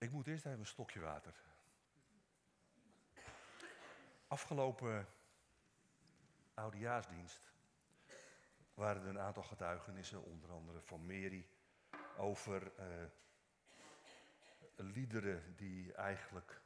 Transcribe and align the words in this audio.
Ik 0.00 0.10
moet 0.10 0.26
eerst 0.26 0.46
even 0.46 0.58
een 0.58 0.66
stokje 0.66 1.00
water. 1.00 1.34
Afgelopen 4.26 5.06
oudejaarsdienst 6.54 7.52
waren 8.74 9.02
er 9.02 9.08
een 9.08 9.18
aantal 9.18 9.42
getuigenissen, 9.42 10.22
onder 10.22 10.50
andere 10.50 10.80
van 10.80 11.06
Mary, 11.06 11.48
over 12.16 12.72
uh, 12.78 13.04
liederen 14.76 15.56
die 15.56 15.92
eigenlijk 15.92 16.62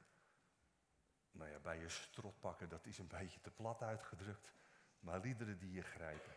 nou 1.31 1.51
ja, 1.51 1.59
bij 1.59 1.79
je 1.79 1.89
strot 1.89 2.41
pakken, 2.41 2.69
dat 2.69 2.87
is 2.87 2.99
een 2.99 3.09
beetje 3.09 3.41
te 3.41 3.51
plat 3.51 3.83
uitgedrukt, 3.83 4.53
maar 5.01 5.21
liederen 5.21 5.59
die 5.59 5.73
je 5.73 5.83
grijpen. 5.83 6.35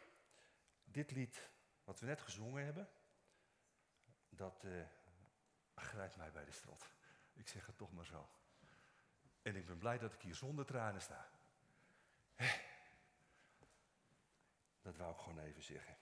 Dit 0.84 1.12
lied, 1.12 1.50
wat 1.84 2.00
we 2.00 2.06
net 2.06 2.22
gezongen 2.22 2.66
hebben, 2.66 2.90
dat 4.30 4.64
uh, 4.64 4.86
grijpt 5.84 6.18
mij 6.18 6.32
bij 6.32 6.46
de 6.46 6.52
strot. 6.52 6.92
Ik 7.34 7.48
zeg 7.48 7.66
het 7.66 7.78
toch 7.78 7.94
maar 7.94 8.06
zo. 8.06 8.30
En 9.42 9.56
ik 9.56 9.66
ben 9.66 9.78
blij 9.78 9.98
dat 9.98 10.14
ik 10.14 10.22
hier 10.22 10.36
zonder 10.36 10.66
tranen 10.66 11.02
sta. 11.02 11.30
Dat 14.82 14.98
wou 14.98 15.12
ik 15.12 15.18
gewoon 15.18 15.40
even 15.40 15.64
zeggen. 15.64 15.98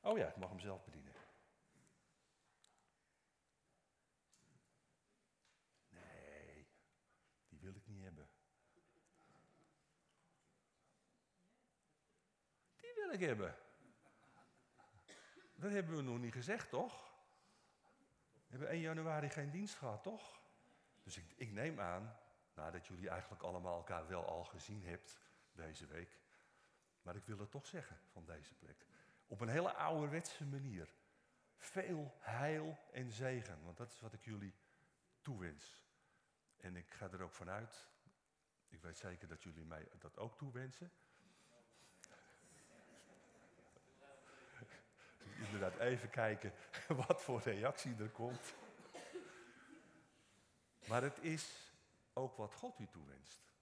Oh 0.00 0.18
ja, 0.18 0.28
ik 0.28 0.36
mag 0.36 0.48
hem 0.48 0.60
zelf 0.60 0.84
bedienen. 0.84 1.14
Nee, 5.88 6.68
die 7.48 7.60
wil 7.60 7.74
ik 7.74 7.86
niet 7.86 8.02
hebben. 8.02 8.28
Die 12.76 12.92
wil 12.94 13.10
ik 13.10 13.20
hebben. 13.20 13.56
Dat 15.54 15.70
hebben 15.70 15.96
we 15.96 16.02
nog 16.02 16.18
niet 16.18 16.32
gezegd, 16.32 16.68
toch? 16.68 17.09
Hebben 18.50 18.68
1 18.68 18.80
januari 18.80 19.28
geen 19.28 19.50
dienst 19.50 19.74
gehad, 19.74 20.02
toch? 20.02 20.40
Dus 21.02 21.16
ik, 21.16 21.32
ik 21.36 21.52
neem 21.52 21.80
aan, 21.80 22.16
nadat 22.54 22.86
jullie 22.86 23.08
eigenlijk 23.08 23.42
allemaal 23.42 23.76
elkaar 23.76 24.08
wel 24.08 24.26
al 24.26 24.44
gezien 24.44 24.84
hebt 24.84 25.20
deze 25.52 25.86
week, 25.86 26.18
maar 27.02 27.16
ik 27.16 27.24
wil 27.24 27.38
het 27.38 27.50
toch 27.50 27.66
zeggen 27.66 28.00
van 28.06 28.24
deze 28.24 28.54
plek. 28.54 28.86
Op 29.26 29.40
een 29.40 29.48
hele 29.48 29.72
ouderwetse 29.72 30.46
manier. 30.46 30.94
Veel 31.56 32.14
heil 32.20 32.78
en 32.92 33.10
zegen, 33.10 33.64
want 33.64 33.76
dat 33.76 33.90
is 33.90 34.00
wat 34.00 34.12
ik 34.12 34.22
jullie 34.22 34.54
toewens. 35.20 35.84
En 36.56 36.76
ik 36.76 36.90
ga 36.90 37.10
er 37.10 37.22
ook 37.22 37.32
vanuit, 37.32 37.88
ik 38.68 38.82
weet 38.82 38.98
zeker 38.98 39.28
dat 39.28 39.42
jullie 39.42 39.64
mij 39.64 39.88
dat 39.98 40.18
ook 40.18 40.38
toewensen. 40.38 40.92
Inderdaad, 45.52 45.78
even 45.78 46.10
kijken 46.10 46.52
wat 47.06 47.22
voor 47.22 47.40
reactie 47.40 47.96
er 47.98 48.08
komt. 48.08 48.54
Maar 50.88 51.02
het 51.02 51.18
is 51.20 51.72
ook 52.12 52.36
wat 52.36 52.54
God 52.54 52.78
u 52.78 52.86
toewenst. 52.86 53.52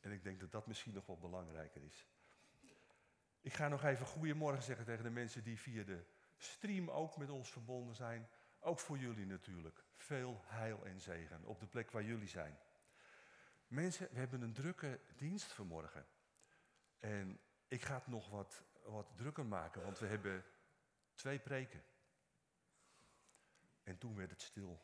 En 0.00 0.12
ik 0.12 0.22
denk 0.22 0.40
dat 0.40 0.52
dat 0.52 0.66
misschien 0.66 0.92
nog 0.92 1.06
wel 1.06 1.18
belangrijker 1.18 1.82
is. 1.82 2.06
Ik 3.40 3.52
ga 3.52 3.68
nog 3.68 3.84
even 3.84 4.06
goedemorgen 4.06 4.62
zeggen 4.62 4.84
tegen 4.84 5.04
de 5.04 5.10
mensen 5.10 5.42
die 5.42 5.58
via 5.58 5.84
de 5.84 6.04
stream 6.36 6.90
ook 6.90 7.16
met 7.16 7.30
ons 7.30 7.50
verbonden 7.50 7.94
zijn. 7.94 8.28
Ook 8.60 8.78
voor 8.78 8.98
jullie 8.98 9.26
natuurlijk. 9.26 9.84
Veel 9.96 10.40
heil 10.44 10.86
en 10.86 11.00
zegen 11.00 11.44
op 11.44 11.60
de 11.60 11.66
plek 11.66 11.90
waar 11.90 12.04
jullie 12.04 12.28
zijn. 12.28 12.58
Mensen, 13.66 14.08
we 14.12 14.18
hebben 14.18 14.42
een 14.42 14.52
drukke 14.52 15.00
dienst 15.16 15.52
vanmorgen. 15.52 16.06
En 16.98 17.40
ik 17.68 17.82
ga 17.84 17.94
het 17.94 18.06
nog 18.06 18.28
wat, 18.28 18.62
wat 18.84 19.10
drukker 19.16 19.46
maken, 19.46 19.82
want 19.82 19.98
we 19.98 20.06
hebben 20.06 20.44
twee 21.14 21.38
preken. 21.38 21.82
En 23.82 23.98
toen 23.98 24.14
werd 24.16 24.30
het 24.30 24.42
stil. 24.42 24.80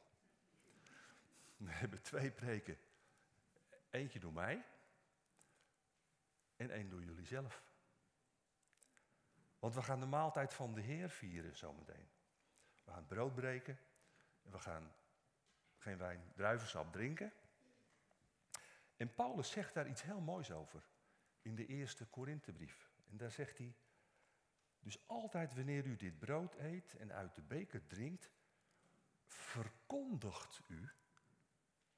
We 1.57 1.71
hebben 1.71 2.03
twee 2.03 2.31
preken. 2.31 2.79
Eentje 3.91 4.19
door 4.19 4.33
mij 4.33 4.65
en 6.57 6.71
één 6.71 6.89
door 6.89 7.05
jullie 7.05 7.27
zelf. 7.27 7.63
Want 9.59 9.75
we 9.75 9.83
gaan 9.83 10.01
de 10.01 10.07
maaltijd 10.07 10.55
van 10.55 10.75
de 10.75 10.81
Heer 10.81 11.11
vieren 11.11 11.57
zometeen. 11.57 12.09
We 12.85 12.91
gaan 12.91 13.07
brood 13.07 13.35
breken 13.35 13.79
en 14.43 14.51
we 14.51 14.59
gaan 14.59 14.93
geen 15.79 15.99
wijn, 15.99 16.33
druivensap 16.35 16.93
drinken. 16.93 17.33
En 18.97 19.15
Paulus 19.15 19.51
zegt 19.51 19.75
daar 19.75 19.89
iets 19.89 20.03
heel 20.03 20.21
moois 20.21 20.51
over 20.51 20.83
in 21.43 21.55
de 21.55 21.67
eerste 21.67 22.07
Korinthebrief. 22.07 22.91
En 23.11 23.17
daar 23.17 23.31
zegt 23.31 23.59
hij, 23.59 23.75
dus 24.89 25.07
altijd 25.07 25.55
wanneer 25.55 25.87
u 25.87 25.97
dit 25.97 26.19
brood 26.19 26.55
eet 26.55 26.97
en 26.97 27.13
uit 27.13 27.35
de 27.35 27.43
beker 27.43 27.87
drinkt, 27.87 28.31
verkondigt 29.27 30.61
u 30.69 30.91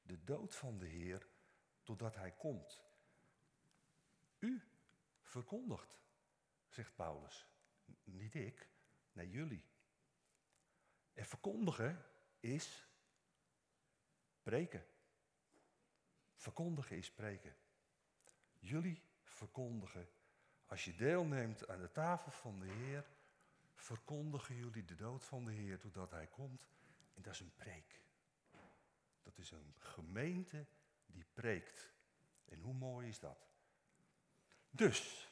de 0.03 0.25
dood 0.25 0.55
van 0.55 0.79
de 0.79 0.87
Heer 0.87 1.29
totdat 1.83 2.15
Hij 2.15 2.33
komt. 2.33 2.83
U 4.39 4.63
verkondigt, 5.23 6.01
zegt 6.69 6.95
Paulus. 6.95 7.49
Niet 8.05 8.35
ik, 8.35 8.69
nee 9.13 9.31
jullie. 9.31 9.65
En 11.13 11.25
verkondigen 11.25 12.07
is 12.41 12.89
preken. 14.43 14.87
Verkondigen 16.35 16.97
is 16.97 17.13
preken. 17.13 17.57
Jullie 18.59 19.03
verkondigen. 19.23 20.09
Als 20.71 20.85
je 20.85 20.95
deelneemt 20.95 21.69
aan 21.69 21.81
de 21.81 21.93
tafel 21.93 22.31
van 22.31 22.61
de 22.61 22.67
Heer, 22.67 23.05
verkondigen 23.75 24.57
jullie 24.57 24.85
de 24.85 24.95
dood 24.95 25.25
van 25.25 25.45
de 25.45 25.53
Heer 25.53 25.79
totdat 25.79 26.11
Hij 26.11 26.27
komt. 26.27 26.69
En 27.15 27.23
dat 27.23 27.33
is 27.33 27.41
een 27.41 27.55
preek. 27.57 28.01
Dat 29.23 29.39
is 29.39 29.51
een 29.51 29.75
gemeente 29.79 30.67
die 31.07 31.25
preekt. 31.33 31.93
En 32.45 32.61
hoe 32.61 32.75
mooi 32.75 33.09
is 33.09 33.19
dat? 33.19 33.49
Dus, 34.71 35.31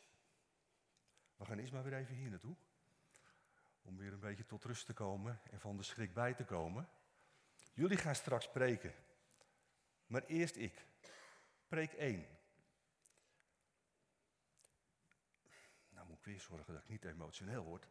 we 1.36 1.44
gaan 1.44 1.58
eerst 1.58 1.72
maar 1.72 1.84
weer 1.84 1.98
even 1.98 2.14
hier 2.14 2.30
naartoe. 2.30 2.56
Om 3.82 3.96
weer 3.96 4.12
een 4.12 4.20
beetje 4.20 4.46
tot 4.46 4.64
rust 4.64 4.86
te 4.86 4.94
komen 4.94 5.40
en 5.50 5.60
van 5.60 5.76
de 5.76 5.82
schrik 5.82 6.14
bij 6.14 6.34
te 6.34 6.44
komen. 6.44 6.88
Jullie 7.74 7.96
gaan 7.96 8.14
straks 8.14 8.44
spreken. 8.44 8.94
Maar 10.06 10.24
eerst 10.24 10.56
ik. 10.56 10.86
Preek 11.68 11.92
1. 11.92 12.37
Moet 16.18 16.26
weer 16.26 16.40
zorgen 16.40 16.74
dat 16.74 16.82
ik 16.82 16.88
niet 16.88 17.04
emotioneel 17.04 17.64
word. 17.64 17.88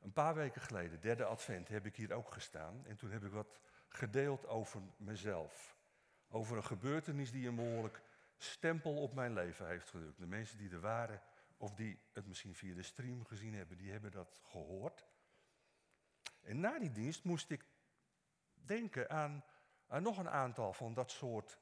Een 0.00 0.12
paar 0.12 0.34
weken 0.34 0.60
geleden, 0.60 1.00
derde 1.00 1.24
advent, 1.24 1.68
heb 1.68 1.86
ik 1.86 1.96
hier 1.96 2.12
ook 2.12 2.32
gestaan. 2.32 2.86
En 2.86 2.96
toen 2.96 3.10
heb 3.10 3.24
ik 3.24 3.32
wat 3.32 3.60
gedeeld 3.88 4.46
over 4.46 4.82
mezelf. 4.96 5.76
Over 6.28 6.56
een 6.56 6.64
gebeurtenis 6.64 7.30
die 7.30 7.48
een 7.48 7.54
behoorlijk 7.54 8.02
stempel 8.36 8.96
op 9.02 9.14
mijn 9.14 9.32
leven 9.32 9.66
heeft 9.66 9.90
gedrukt. 9.90 10.18
De 10.18 10.26
mensen 10.26 10.58
die 10.58 10.70
er 10.70 10.80
waren, 10.80 11.22
of 11.56 11.74
die 11.74 11.98
het 12.12 12.26
misschien 12.26 12.54
via 12.54 12.74
de 12.74 12.82
stream 12.82 13.24
gezien 13.24 13.54
hebben, 13.54 13.76
die 13.76 13.90
hebben 13.90 14.10
dat 14.10 14.40
gehoord. 14.42 15.06
En 16.42 16.60
na 16.60 16.78
die 16.78 16.92
dienst 16.92 17.24
moest 17.24 17.50
ik 17.50 17.66
denken 18.52 19.10
aan, 19.10 19.44
aan 19.86 20.02
nog 20.02 20.18
een 20.18 20.30
aantal 20.30 20.72
van 20.72 20.94
dat 20.94 21.10
soort, 21.10 21.58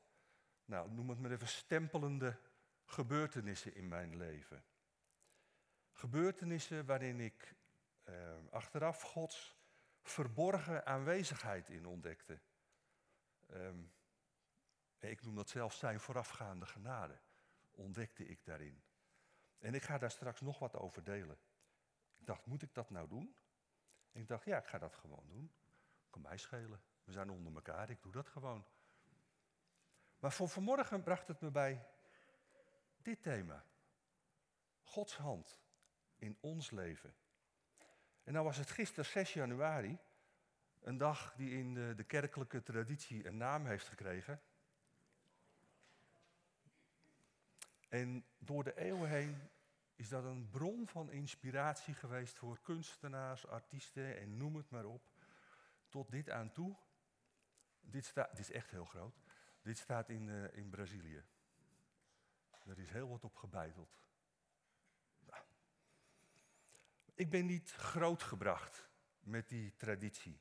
nou 0.65 0.91
noem 0.91 1.09
het 1.09 1.19
maar 1.19 1.31
even, 1.31 1.49
stempelende 1.49 2.39
gebeurtenissen 2.85 3.75
in 3.75 3.89
mijn 3.89 4.17
leven. 4.17 4.65
Gebeurtenissen 5.95 6.87
waarin 6.87 7.21
ik 7.21 7.55
eh, 8.03 8.15
achteraf 8.51 9.03
Gods 9.03 9.57
verborgen 10.03 10.87
aanwezigheid 10.87 11.69
in 11.69 11.87
ontdekte. 11.87 12.41
Ehm, 13.47 13.83
ik 14.99 15.23
noem 15.23 15.35
dat 15.35 15.49
zelfs 15.49 15.79
zijn 15.79 16.01
voorafgaande 16.01 16.67
genade, 16.67 17.19
ontdekte 17.71 18.27
ik 18.27 18.45
daarin. 18.45 18.83
En 19.59 19.75
ik 19.75 19.83
ga 19.83 19.99
daar 19.99 20.11
straks 20.11 20.41
nog 20.41 20.59
wat 20.59 20.77
over 20.77 21.05
delen. 21.05 21.39
Ik 22.17 22.27
dacht, 22.27 22.47
moet 22.47 22.63
ik 22.63 22.75
dat 22.75 22.91
nou 22.91 23.09
doen? 23.09 23.37
En 24.13 24.21
ik 24.21 24.29
dacht, 24.29 24.45
ja, 24.45 24.59
ik 24.59 24.67
ga 24.67 24.79
dat 24.79 24.95
gewoon 24.95 25.27
doen. 25.27 25.53
Kan 26.11 26.23
mij 26.23 26.39
schelen. 26.39 26.83
We 27.05 27.13
zijn 27.13 27.31
onder 27.31 27.55
elkaar, 27.55 27.91
ik 27.91 28.03
doe 28.03 28.13
dat 28.13 28.29
gewoon. 28.29 28.67
Maar 30.19 30.33
voor 30.33 30.49
vanmorgen 30.49 31.03
bracht 31.03 31.29
het 31.29 31.41
me 31.41 31.51
bij 31.51 31.87
dit 32.97 33.23
thema. 33.23 33.65
Gods 34.83 35.17
hand 35.17 35.64
in 36.17 36.37
ons 36.41 36.71
leven. 36.71 37.15
En 38.25 38.33
nou 38.33 38.45
was 38.45 38.57
het 38.57 38.71
gisteren 38.71 39.05
6 39.05 39.33
januari, 39.33 39.99
een 40.81 40.97
dag 40.97 41.35
die 41.37 41.59
in 41.59 41.75
de, 41.75 41.95
de 41.97 42.05
kerkelijke 42.05 42.63
traditie 42.63 43.27
een 43.27 43.37
naam 43.37 43.67
heeft 43.67 43.89
gekregen. 43.89 44.43
En 47.89 48.25
door 48.39 48.65
de 48.65 48.77
eeuwen 48.77 49.09
heen 49.09 49.51
is 49.95 50.09
dat 50.09 50.25
een 50.25 50.51
bron 50.51 50.89
van 50.89 51.11
inspiratie 51.11 51.95
geweest 51.95 52.39
voor 52.39 52.61
kunstenaars, 52.63 53.47
artiesten 53.47 54.19
en 54.21 54.37
noem 54.37 54.57
het 54.57 54.71
maar 54.71 54.85
op. 54.85 55.11
Tot 55.89 56.11
dit 56.11 56.31
aan 56.31 56.53
toe. 56.53 56.77
Dit, 57.81 58.15
dit 58.15 58.39
is 58.39 58.51
echt 58.51 58.71
heel 58.71 58.85
groot. 58.85 59.23
Dit 59.63 59.79
staat 59.79 60.09
in, 60.09 60.29
uh, 60.29 60.57
in 60.57 60.71
Brazilië. 60.71 61.25
Er 62.67 62.79
is 62.79 62.91
heel 62.91 63.09
wat 63.09 63.25
op 63.25 63.37
gebeiteld. 63.37 63.99
Nou. 65.27 65.43
Ik 67.15 67.31
ben 67.31 67.47
niet 67.47 67.73
grootgebracht 67.73 68.89
met 69.21 69.49
die 69.49 69.77
traditie. 69.77 70.41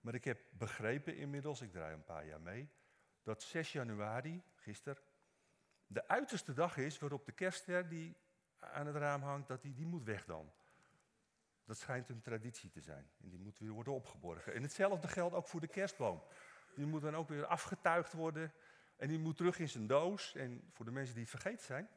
Maar 0.00 0.14
ik 0.14 0.24
heb 0.24 0.40
begrepen 0.50 1.16
inmiddels, 1.16 1.60
ik 1.60 1.72
draai 1.72 1.94
een 1.94 2.04
paar 2.04 2.26
jaar 2.26 2.40
mee, 2.40 2.68
dat 3.22 3.42
6 3.42 3.72
januari, 3.72 4.42
gisteren, 4.54 5.02
de 5.86 6.08
uiterste 6.08 6.52
dag 6.52 6.76
is 6.76 6.98
waarop 6.98 7.26
de 7.26 7.32
kerstster 7.32 7.88
die 7.88 8.16
aan 8.58 8.86
het 8.86 8.96
raam 8.96 9.22
hangt, 9.22 9.48
dat 9.48 9.62
die, 9.62 9.74
die 9.74 9.86
moet 9.86 10.04
weg 10.04 10.24
dan. 10.24 10.52
Dat 11.64 11.78
schijnt 11.78 12.08
een 12.08 12.20
traditie 12.20 12.70
te 12.70 12.80
zijn. 12.80 13.10
En 13.20 13.28
die 13.28 13.38
moet 13.38 13.58
weer 13.58 13.70
worden 13.70 13.92
opgeborgen. 13.92 14.54
En 14.54 14.62
hetzelfde 14.62 15.08
geldt 15.08 15.34
ook 15.34 15.46
voor 15.46 15.60
de 15.60 15.68
kerstboom. 15.68 16.22
Die 16.74 16.86
moet 16.86 17.02
dan 17.02 17.16
ook 17.16 17.28
weer 17.28 17.46
afgetuigd 17.46 18.12
worden. 18.12 18.52
En 18.96 19.08
die 19.08 19.18
moet 19.18 19.36
terug 19.36 19.58
in 19.58 19.68
zijn 19.68 19.86
doos. 19.86 20.34
En 20.34 20.70
voor 20.72 20.84
de 20.84 20.90
mensen 20.90 21.14
die 21.14 21.22
het 21.22 21.32
vergeten 21.32 21.64
zijn. 21.64 21.88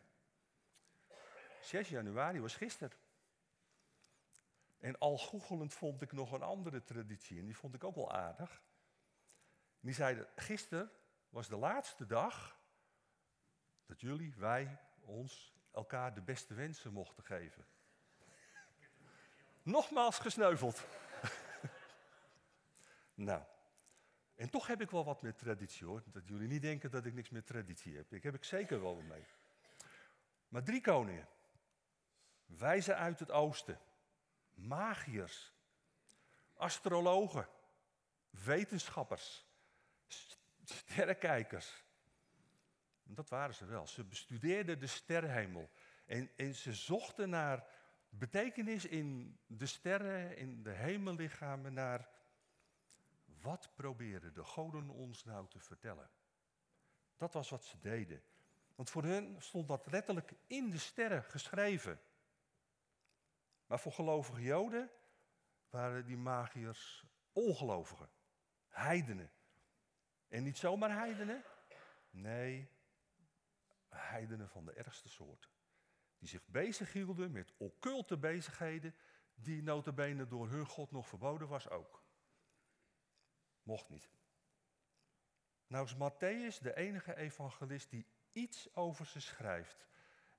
6 1.62 1.90
januari 1.90 2.42
was 2.42 2.56
gisteren. 2.56 2.98
En 4.82 4.98
al 4.98 5.18
goochelend 5.18 5.74
vond 5.74 6.02
ik 6.02 6.12
nog 6.12 6.32
een 6.32 6.42
andere 6.42 6.84
traditie. 6.84 7.40
En 7.40 7.46
die 7.46 7.58
vond 7.58 7.76
ik 7.76 7.84
ook 7.84 7.96
wel 7.96 8.12
aardig. 8.12 8.62
die 9.80 9.94
zeiden, 9.94 10.28
gisteren 10.36 10.92
was 11.30 11.48
de 11.48 11.58
laatste 11.58 12.06
dag 12.06 12.60
dat 13.86 14.02
jullie, 14.02 14.34
wij, 14.38 14.78
ons, 15.00 15.54
elkaar 15.72 16.14
de 16.14 16.22
beste 16.22 16.54
wensen 16.54 16.94
mochten 16.94 17.24
geven. 17.24 17.66
Nogmaals 19.64 20.20
gesneuveld. 20.20 20.86
nou, 23.14 23.44
en 24.36 24.50
toch 24.50 24.68
heb 24.68 24.82
ik 24.82 24.92
wel 24.92 25.06
wat 25.06 25.22
met 25.22 25.38
traditie 25.38 25.86
hoor. 25.86 26.04
Dat 26.06 26.28
jullie 26.28 26.48
niet 26.48 26.62
denken 26.62 26.92
dat 26.92 27.06
ik 27.06 27.14
niks 27.14 27.30
met 27.30 27.46
traditie 27.46 27.96
heb. 27.96 28.14
Ik 28.14 28.24
heb 28.24 28.36
ik 28.36 28.44
zeker 28.44 28.82
wel 28.82 29.02
mee. 29.02 29.26
Maar 30.48 30.64
drie 30.64 30.82
koningen. 30.82 31.28
Wijzen 32.46 32.98
uit 32.98 33.20
het 33.20 33.32
oosten. 33.32 33.80
Magiërs. 34.62 35.54
Astrologen. 36.54 37.48
Wetenschappers. 38.30 39.46
Sterrenkijkers. 40.64 41.84
Dat 43.04 43.30
waren 43.30 43.56
ze 43.56 43.66
wel. 43.66 43.88
Ze 43.88 44.04
bestudeerden 44.04 44.80
de 44.80 44.88
sterrenhemel. 44.88 45.70
En, 46.06 46.30
en 46.36 46.56
ze 46.56 46.74
zochten 46.74 47.30
naar 47.30 47.68
betekenis 48.10 48.86
in 48.86 49.40
de 49.48 49.66
sterren, 49.66 50.38
in 50.38 50.64
de 50.64 50.72
hemellichamen, 50.72 51.74
naar 51.74 52.10
wat 53.42 53.70
proberen 53.76 54.34
de 54.34 54.44
goden 54.44 54.90
ons 54.90 55.24
nou 55.24 55.48
te 55.48 55.60
vertellen. 55.60 56.10
Dat 57.18 57.34
was 57.34 57.50
wat 57.50 57.64
ze 57.64 57.80
deden. 57.80 58.24
Want 58.76 58.90
voor 58.90 59.04
hen 59.04 59.42
stond 59.42 59.68
dat 59.68 59.88
letterlijk 59.92 60.34
in 60.48 60.70
de 60.70 60.78
sterren 60.78 61.24
geschreven. 61.24 62.00
Maar 63.72 63.80
voor 63.80 63.92
gelovige 63.92 64.42
Joden 64.42 64.92
waren 65.70 66.06
die 66.06 66.18
magiërs 66.18 67.06
ongelovigen, 67.32 68.10
heidenen. 68.68 69.32
En 70.28 70.44
niet 70.44 70.58
zomaar 70.58 70.92
heidenen, 70.92 71.44
nee, 72.10 72.70
heidenen 73.90 74.50
van 74.50 74.66
de 74.66 74.74
ergste 74.74 75.10
soort. 75.10 75.50
Die 76.18 76.28
zich 76.28 76.48
bezighielden 76.48 77.32
met 77.32 77.54
occulte 77.58 78.18
bezigheden 78.18 78.96
die 79.34 79.64
notabene 79.64 80.28
door 80.28 80.50
hun 80.50 80.66
God 80.66 80.92
nog 80.92 81.08
verboden 81.08 81.48
was 81.48 81.70
ook. 81.70 82.04
Mocht 83.64 83.90
niet. 83.90 84.10
Nou 85.68 85.86
is 85.86 85.94
Matthäus 85.94 86.62
de 86.62 86.76
enige 86.76 87.16
evangelist 87.16 87.90
die 87.90 88.06
iets 88.32 88.76
over 88.76 89.06
ze 89.06 89.22
schrijft. 89.22 89.88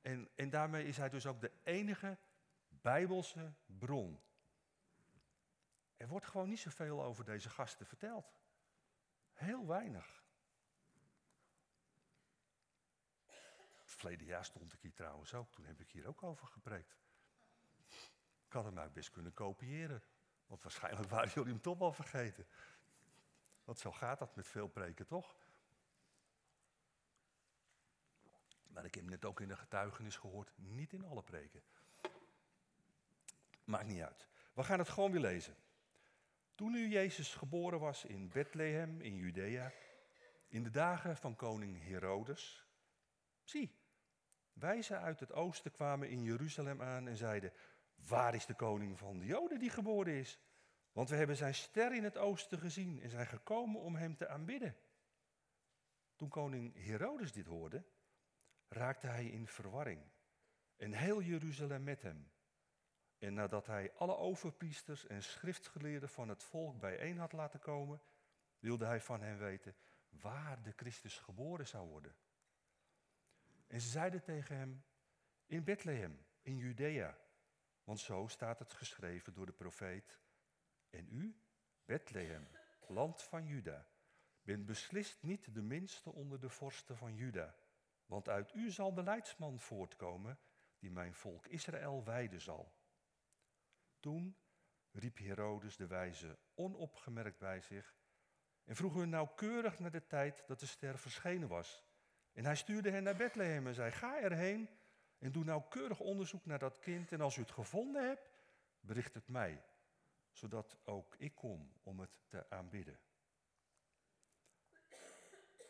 En, 0.00 0.30
en 0.34 0.50
daarmee 0.50 0.86
is 0.86 0.96
hij 0.96 1.08
dus 1.08 1.26
ook 1.26 1.40
de 1.40 1.52
enige 1.62 2.18
bijbelse 2.82 3.52
bron. 3.66 4.20
Er 5.96 6.08
wordt 6.08 6.26
gewoon 6.26 6.48
niet 6.48 6.60
zoveel 6.60 7.02
over 7.02 7.24
deze 7.24 7.50
gasten 7.50 7.86
verteld. 7.86 8.32
Heel 9.32 9.66
weinig. 9.66 10.24
Verleden 13.84 14.26
jaar 14.26 14.44
stond 14.44 14.72
ik 14.72 14.80
hier 14.80 14.94
trouwens 14.94 15.34
ook. 15.34 15.52
Toen 15.52 15.64
heb 15.64 15.80
ik 15.80 15.90
hier 15.90 16.06
ook 16.06 16.22
over 16.22 16.46
gepreekt. 16.46 16.96
Ik 18.46 18.52
had 18.52 18.64
hem 18.64 18.78
uit 18.78 18.92
best 18.92 19.10
kunnen 19.10 19.34
kopiëren. 19.34 20.02
Want 20.46 20.62
waarschijnlijk 20.62 21.08
waren 21.08 21.30
jullie 21.30 21.52
hem 21.52 21.62
toch 21.62 21.78
wel 21.78 21.92
vergeten. 21.92 22.46
Want 23.64 23.78
zo 23.78 23.92
gaat 23.92 24.18
dat 24.18 24.36
met 24.36 24.46
veel 24.46 24.68
preken, 24.68 25.06
toch? 25.06 25.36
Maar 28.68 28.84
ik 28.84 28.94
heb 28.94 29.04
net 29.04 29.24
ook 29.24 29.40
in 29.40 29.48
de 29.48 29.56
getuigenis 29.56 30.16
gehoord, 30.16 30.52
niet 30.56 30.92
in 30.92 31.04
alle 31.04 31.22
preken. 31.22 31.62
Maakt 33.64 33.86
niet 33.86 34.02
uit. 34.02 34.28
We 34.54 34.62
gaan 34.62 34.78
het 34.78 34.88
gewoon 34.88 35.12
weer 35.12 35.20
lezen. 35.20 35.56
Toen 36.54 36.72
nu 36.72 36.88
Jezus 36.88 37.34
geboren 37.34 37.80
was 37.80 38.04
in 38.04 38.28
Bethlehem 38.28 39.00
in 39.00 39.16
Judea, 39.16 39.72
in 40.48 40.62
de 40.62 40.70
dagen 40.70 41.16
van 41.16 41.36
koning 41.36 41.82
Herodes, 41.82 42.66
zie, 43.44 43.82
Wijzen 44.52 45.00
uit 45.00 45.20
het 45.20 45.32
oosten 45.32 45.70
kwamen 45.70 46.08
in 46.08 46.22
Jeruzalem 46.22 46.82
aan 46.82 47.08
en 47.08 47.16
zeiden: 47.16 47.52
Waar 47.94 48.34
is 48.34 48.46
de 48.46 48.54
koning 48.54 48.98
van 48.98 49.18
de 49.18 49.26
Joden 49.26 49.58
die 49.58 49.70
geboren 49.70 50.12
is? 50.12 50.38
Want 50.92 51.08
we 51.08 51.16
hebben 51.16 51.36
zijn 51.36 51.54
ster 51.54 51.94
in 51.94 52.04
het 52.04 52.16
oosten 52.16 52.58
gezien 52.58 53.00
en 53.00 53.10
zijn 53.10 53.26
gekomen 53.26 53.80
om 53.80 53.94
hem 53.94 54.16
te 54.16 54.28
aanbidden. 54.28 54.76
Toen 56.16 56.28
koning 56.28 56.84
Herodes 56.84 57.32
dit 57.32 57.46
hoorde, 57.46 57.84
raakte 58.68 59.06
hij 59.06 59.26
in 59.26 59.46
verwarring 59.46 60.02
en 60.76 60.92
heel 60.92 61.22
Jeruzalem 61.22 61.84
met 61.84 62.02
hem. 62.02 62.31
En 63.22 63.34
nadat 63.34 63.66
hij 63.66 63.92
alle 63.92 64.16
overpriesters 64.16 65.06
en 65.06 65.22
schriftgeleerden 65.22 66.08
van 66.08 66.28
het 66.28 66.42
volk 66.42 66.80
bijeen 66.80 67.18
had 67.18 67.32
laten 67.32 67.60
komen, 67.60 68.00
wilde 68.58 68.84
hij 68.84 69.00
van 69.00 69.20
hen 69.20 69.38
weten 69.38 69.76
waar 70.08 70.62
de 70.62 70.72
Christus 70.76 71.18
geboren 71.18 71.66
zou 71.66 71.88
worden. 71.88 72.14
En 73.66 73.80
ze 73.80 73.88
zeiden 73.88 74.22
tegen 74.22 74.56
hem, 74.56 74.84
in 75.46 75.64
Bethlehem, 75.64 76.26
in 76.40 76.56
Judea, 76.56 77.18
want 77.84 78.00
zo 78.00 78.26
staat 78.26 78.58
het 78.58 78.72
geschreven 78.72 79.34
door 79.34 79.46
de 79.46 79.52
profeet. 79.52 80.20
En 80.90 81.08
u, 81.10 81.40
Bethlehem, 81.84 82.48
land 82.86 83.22
van 83.22 83.46
Juda, 83.46 83.86
bent 84.42 84.66
beslist 84.66 85.22
niet 85.22 85.54
de 85.54 85.62
minste 85.62 86.12
onder 86.12 86.40
de 86.40 86.48
vorsten 86.48 86.96
van 86.96 87.14
Juda, 87.14 87.54
want 88.06 88.28
uit 88.28 88.54
u 88.54 88.70
zal 88.70 88.94
de 88.94 89.02
leidsman 89.02 89.60
voortkomen 89.60 90.38
die 90.78 90.90
mijn 90.90 91.14
volk 91.14 91.46
Israël 91.46 92.04
wijden 92.04 92.40
zal. 92.40 92.80
Toen 94.02 94.36
riep 94.90 95.18
Herodes 95.18 95.76
de 95.76 95.86
wijze 95.86 96.38
onopgemerkt 96.54 97.38
bij 97.38 97.60
zich 97.60 97.96
en 98.64 98.76
vroeg 98.76 98.94
hun 98.94 99.08
nauwkeurig 99.08 99.78
naar 99.78 99.90
de 99.90 100.06
tijd 100.06 100.46
dat 100.46 100.60
de 100.60 100.66
ster 100.66 100.98
verschenen 100.98 101.48
was. 101.48 101.84
En 102.32 102.44
hij 102.44 102.56
stuurde 102.56 102.90
hen 102.90 103.02
naar 103.02 103.16
Bethlehem 103.16 103.66
en 103.66 103.74
zei: 103.74 103.90
Ga 103.90 104.20
erheen 104.20 104.68
en 105.18 105.32
doe 105.32 105.44
nauwkeurig 105.44 106.00
onderzoek 106.00 106.44
naar 106.44 106.58
dat 106.58 106.78
kind. 106.78 107.12
En 107.12 107.20
als 107.20 107.36
u 107.36 107.40
het 107.40 107.50
gevonden 107.50 108.06
hebt, 108.06 108.30
bericht 108.80 109.14
het 109.14 109.28
mij, 109.28 109.64
zodat 110.30 110.78
ook 110.84 111.14
ik 111.18 111.34
kom 111.34 111.72
om 111.82 112.00
het 112.00 112.10
te 112.26 112.50
aanbidden. 112.50 113.00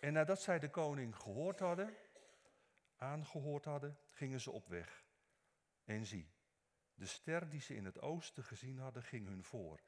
En 0.00 0.12
nadat 0.12 0.42
zij 0.42 0.58
de 0.58 0.70
koning 0.70 1.16
gehoord 1.16 1.58
hadden, 1.58 1.96
aangehoord 2.96 3.64
hadden, 3.64 3.98
gingen 4.10 4.40
ze 4.40 4.50
op 4.50 4.68
weg. 4.68 5.04
En 5.84 6.06
zie, 6.06 6.32
de 7.02 7.08
ster 7.08 7.48
die 7.48 7.60
ze 7.60 7.74
in 7.74 7.84
het 7.84 8.00
oosten 8.00 8.44
gezien 8.44 8.78
hadden, 8.78 9.02
ging 9.02 9.26
hun 9.26 9.44
voor, 9.44 9.80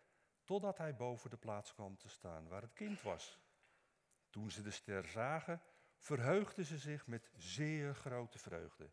totdat 0.44 0.78
hij 0.78 0.96
boven 0.96 1.30
de 1.30 1.36
plaats 1.36 1.74
kwam 1.74 1.96
te 1.96 2.08
staan 2.08 2.48
waar 2.48 2.62
het 2.62 2.72
kind 2.72 3.02
was. 3.02 3.38
Toen 4.30 4.50
ze 4.50 4.62
de 4.62 4.70
ster 4.70 5.04
zagen, 5.04 5.62
verheugden 5.96 6.64
ze 6.64 6.78
zich 6.78 7.06
met 7.06 7.30
zeer 7.36 7.94
grote 7.94 8.38
vreugde. 8.38 8.90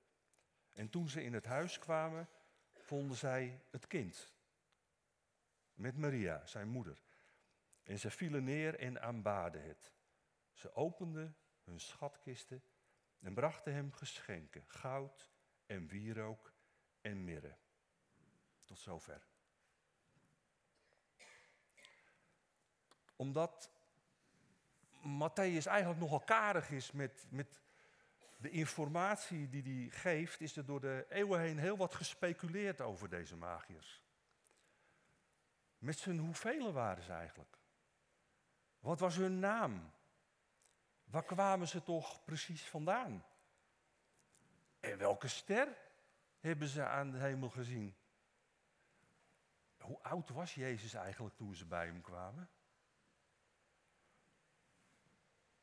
En 0.74 0.90
toen 0.90 1.10
ze 1.10 1.24
in 1.24 1.34
het 1.34 1.46
huis 1.46 1.80
kwamen, 1.80 2.30
vonden 2.74 3.18
zij 3.18 3.64
het 3.72 3.88
kind. 3.88 4.34
Met 5.74 5.98
Maria, 5.98 6.46
zijn 6.46 6.68
moeder. 6.68 7.02
En 7.84 8.00
ze 8.00 8.12
vielen 8.12 8.44
neer 8.44 8.80
en 8.80 9.02
aanbaden 9.02 9.64
het. 9.64 9.94
Ze 10.54 10.74
openden 10.74 11.38
hun 11.64 11.80
schatkisten 11.80 12.64
en 13.20 13.34
brachten 13.34 13.74
hem 13.74 13.92
geschenken, 13.92 14.64
goud 14.68 15.32
en 15.66 15.88
wierook 15.88 16.54
en 17.02 17.24
mirre. 17.24 17.58
Tot 18.72 18.80
zover. 18.80 19.22
Omdat 23.16 23.72
Matthäus 25.00 25.66
eigenlijk 25.66 26.00
nogal 26.00 26.20
karig 26.20 26.70
is 26.70 26.92
met, 26.92 27.26
met 27.30 27.62
de 28.38 28.50
informatie 28.50 29.50
die 29.50 29.64
hij 29.64 30.00
geeft, 30.00 30.42
is 30.42 30.58
er 30.58 30.66
door 30.66 30.82
de 30.82 31.06
eeuwen 31.10 31.40
heen 31.40 31.58
heel 31.58 31.78
wat 31.78 31.96
gespeculeerd 31.96 32.82
over 32.82 33.10
deze 33.10 33.36
magiërs. 33.36 34.04
Met 35.78 35.98
z'n 35.98 36.18
hoeveel 36.18 36.72
waren 36.72 37.04
ze 37.04 37.12
eigenlijk? 37.12 37.58
Wat 38.80 39.00
was 39.00 39.16
hun 39.16 39.40
naam? 39.40 39.92
Waar 41.04 41.26
kwamen 41.26 41.68
ze 41.68 41.84
toch 41.84 42.24
precies 42.24 42.64
vandaan? 42.64 43.26
En 44.80 44.98
welke 44.98 45.28
ster 45.28 45.78
hebben 46.40 46.68
ze 46.68 46.86
aan 46.86 47.12
de 47.12 47.18
hemel 47.18 47.50
gezien? 47.50 47.96
Hoe 49.82 50.00
oud 50.02 50.30
was 50.30 50.56
Jezus 50.56 50.94
eigenlijk 50.94 51.36
toen 51.36 51.56
ze 51.56 51.66
bij 51.66 51.86
hem 51.86 52.02
kwamen? 52.02 52.50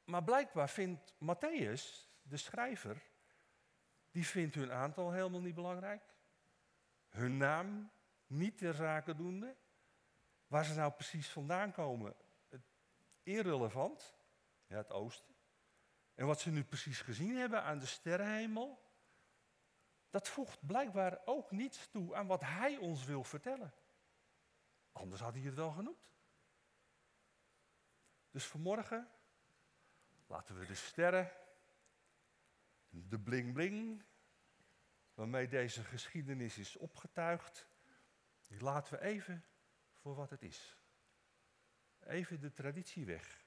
Maar 0.04 0.24
blijkbaar 0.24 0.68
vindt 0.68 1.14
Matthäus, 1.14 2.08
de 2.22 2.36
schrijver, 2.36 3.02
die 4.10 4.26
vindt 4.26 4.54
hun 4.54 4.72
aantal 4.72 5.12
helemaal 5.12 5.40
niet 5.40 5.54
belangrijk. 5.54 6.02
Hun 7.08 7.36
naam 7.36 7.90
niet 8.26 8.58
ter 8.58 8.74
zake 8.74 9.14
doende. 9.14 9.56
Waar 10.46 10.64
ze 10.64 10.74
nou 10.74 10.92
precies 10.92 11.30
vandaan 11.30 11.72
komen, 11.72 12.16
irrelevant. 13.22 14.16
Ja, 14.66 14.76
het 14.76 14.90
oosten. 14.90 15.34
En 16.14 16.26
wat 16.26 16.40
ze 16.40 16.50
nu 16.50 16.64
precies 16.64 17.00
gezien 17.00 17.36
hebben 17.36 17.62
aan 17.62 17.78
de 17.78 17.86
sterrenhemel, 17.86 18.82
dat 20.10 20.28
voegt 20.28 20.66
blijkbaar 20.66 21.20
ook 21.24 21.50
niets 21.50 21.88
toe 21.90 22.14
aan 22.14 22.26
wat 22.26 22.40
hij 22.40 22.76
ons 22.76 23.04
wil 23.04 23.24
vertellen. 23.24 23.74
Anders 24.92 25.20
had 25.20 25.34
hij 25.34 25.42
het 25.42 25.54
wel 25.54 25.70
genoemd. 25.70 26.12
Dus 28.30 28.46
vanmorgen 28.46 29.10
laten 30.26 30.58
we 30.58 30.66
de 30.66 30.74
sterren, 30.74 31.32
de 32.88 33.18
bling 33.18 33.52
bling, 33.52 34.04
waarmee 35.14 35.48
deze 35.48 35.84
geschiedenis 35.84 36.58
is 36.58 36.76
opgetuigd, 36.76 37.68
die 38.46 38.60
laten 38.60 38.92
we 38.92 39.04
even 39.04 39.44
voor 39.94 40.14
wat 40.14 40.30
het 40.30 40.42
is. 40.42 40.76
Even 42.00 42.40
de 42.40 42.52
traditie 42.52 43.06
weg. 43.06 43.46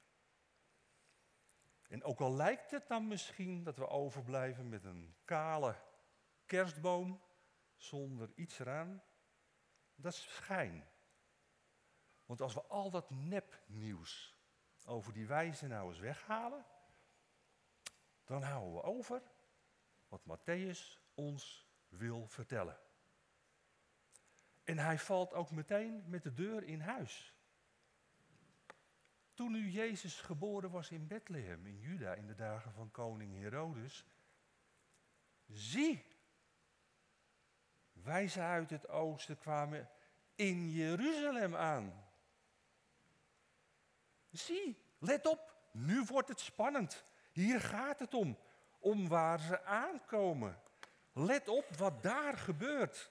En 1.88 2.04
ook 2.04 2.20
al 2.20 2.34
lijkt 2.34 2.70
het 2.70 2.88
dan 2.88 3.08
misschien 3.08 3.62
dat 3.62 3.76
we 3.76 3.88
overblijven 3.88 4.68
met 4.68 4.84
een 4.84 5.14
kale 5.24 5.76
kerstboom 6.46 7.22
zonder 7.76 8.32
iets 8.34 8.58
eraan, 8.58 9.02
dat 9.94 10.12
is 10.12 10.34
schijn. 10.34 10.91
Want 12.32 12.44
als 12.44 12.54
we 12.54 12.62
al 12.62 12.90
dat 12.90 13.10
nepnieuws 13.10 14.36
over 14.84 15.12
die 15.12 15.26
wijze 15.26 15.66
nou 15.66 15.88
eens 15.88 15.98
weghalen, 15.98 16.64
dan 18.24 18.42
houden 18.42 18.74
we 18.74 18.82
over 18.82 19.22
wat 20.08 20.22
Matthäus 20.24 20.98
ons 21.14 21.68
wil 21.88 22.26
vertellen. 22.26 22.78
En 24.64 24.78
hij 24.78 24.98
valt 24.98 25.32
ook 25.32 25.50
meteen 25.50 26.04
met 26.06 26.22
de 26.22 26.34
deur 26.34 26.64
in 26.64 26.80
huis. 26.80 27.34
Toen 29.34 29.52
nu 29.52 29.70
Jezus 29.70 30.20
geboren 30.20 30.70
was 30.70 30.90
in 30.90 31.06
Bethlehem, 31.06 31.66
in 31.66 31.80
Juda, 31.80 32.14
in 32.14 32.26
de 32.26 32.34
dagen 32.34 32.72
van 32.72 32.90
koning 32.90 33.40
Herodes, 33.40 34.04
zie, 35.46 36.04
wijzen 37.92 38.42
uit 38.42 38.70
het 38.70 38.88
oosten 38.88 39.38
kwamen 39.38 39.90
in 40.34 40.70
Jeruzalem 40.70 41.56
aan. 41.56 42.01
Zie, 44.32 44.78
let 44.98 45.26
op, 45.26 45.54
nu 45.72 46.02
wordt 46.02 46.28
het 46.28 46.40
spannend. 46.40 47.04
Hier 47.32 47.60
gaat 47.60 47.98
het 47.98 48.14
om, 48.14 48.38
om 48.78 49.08
waar 49.08 49.40
ze 49.40 49.64
aankomen. 49.64 50.60
Let 51.12 51.48
op 51.48 51.76
wat 51.76 52.02
daar 52.02 52.38
gebeurt. 52.38 53.10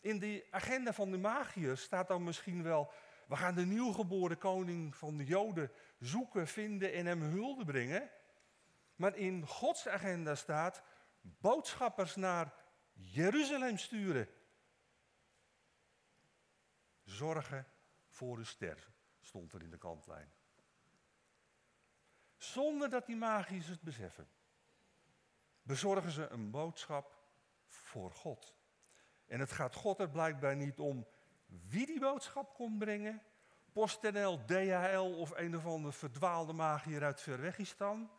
In 0.00 0.18
de 0.18 0.46
agenda 0.50 0.92
van 0.92 1.10
de 1.10 1.18
magiërs 1.18 1.82
staat 1.82 2.08
dan 2.08 2.24
misschien 2.24 2.62
wel 2.62 2.92
we 3.28 3.36
gaan 3.36 3.54
de 3.54 3.66
nieuwgeboren 3.66 4.38
koning 4.38 4.96
van 4.96 5.16
de 5.16 5.24
Joden 5.24 5.70
zoeken, 5.98 6.46
vinden 6.46 6.92
en 6.92 7.06
hem 7.06 7.22
hulde 7.22 7.64
brengen. 7.64 8.10
Maar 8.96 9.16
in 9.16 9.46
Gods 9.46 9.88
agenda 9.88 10.34
staat 10.34 10.82
boodschappers 11.20 12.16
naar 12.16 12.54
Jeruzalem 12.92 13.78
sturen. 13.78 14.28
Zorgen 17.04 17.66
voor 18.08 18.36
de 18.36 18.44
ster, 18.44 18.88
stond 19.28 19.52
er 19.52 19.62
in 19.62 19.70
de 19.70 19.78
kantlijn. 19.78 20.32
Zonder 22.36 22.90
dat 22.90 23.06
die 23.06 23.16
magiërs 23.16 23.66
het 23.66 23.80
beseffen, 23.80 24.28
bezorgen 25.62 26.10
ze 26.10 26.28
een 26.28 26.50
boodschap 26.50 27.18
voor 27.66 28.12
God. 28.12 28.54
En 29.26 29.40
het 29.40 29.52
gaat 29.52 29.74
God 29.74 29.98
er 29.98 30.10
blijkbaar 30.10 30.56
niet 30.56 30.78
om 30.78 31.06
wie 31.46 31.86
die 31.86 32.00
boodschap 32.00 32.54
komt 32.54 32.78
brengen, 32.78 33.22
PostNL, 33.72 34.44
DHL 34.44 35.14
of 35.18 35.30
een 35.30 35.56
of 35.56 35.66
andere 35.66 35.92
verdwaalde 35.92 36.52
magier 36.52 37.04
uit 37.04 37.20
Verwegistan. 37.20 38.10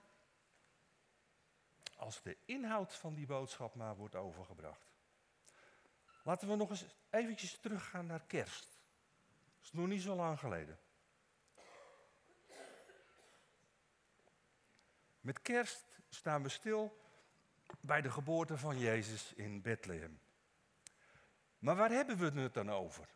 Als 1.95 2.21
de 2.21 2.37
inhoud 2.45 2.95
van 2.95 3.13
die 3.13 3.25
boodschap 3.25 3.75
maar 3.75 3.95
wordt 3.95 4.15
overgebracht. 4.15 4.91
Laten 6.23 6.47
we 6.47 6.55
nog 6.55 6.69
eens 6.69 6.85
eventjes 7.09 7.59
teruggaan 7.59 8.05
naar 8.05 8.25
kerst. 8.25 8.81
Dat 9.55 9.63
is 9.63 9.71
nog 9.71 9.87
niet 9.87 10.01
zo 10.01 10.15
lang 10.15 10.39
geleden. 10.39 10.79
Met 15.29 15.41
kerst 15.41 15.85
staan 16.09 16.43
we 16.43 16.49
stil 16.49 16.99
bij 17.79 18.01
de 18.01 18.11
geboorte 18.11 18.57
van 18.57 18.79
Jezus 18.79 19.33
in 19.33 19.61
Bethlehem. 19.61 20.19
Maar 21.59 21.75
waar 21.75 21.89
hebben 21.89 22.17
we 22.17 22.41
het 22.41 22.53
dan 22.53 22.71
over? 22.71 23.07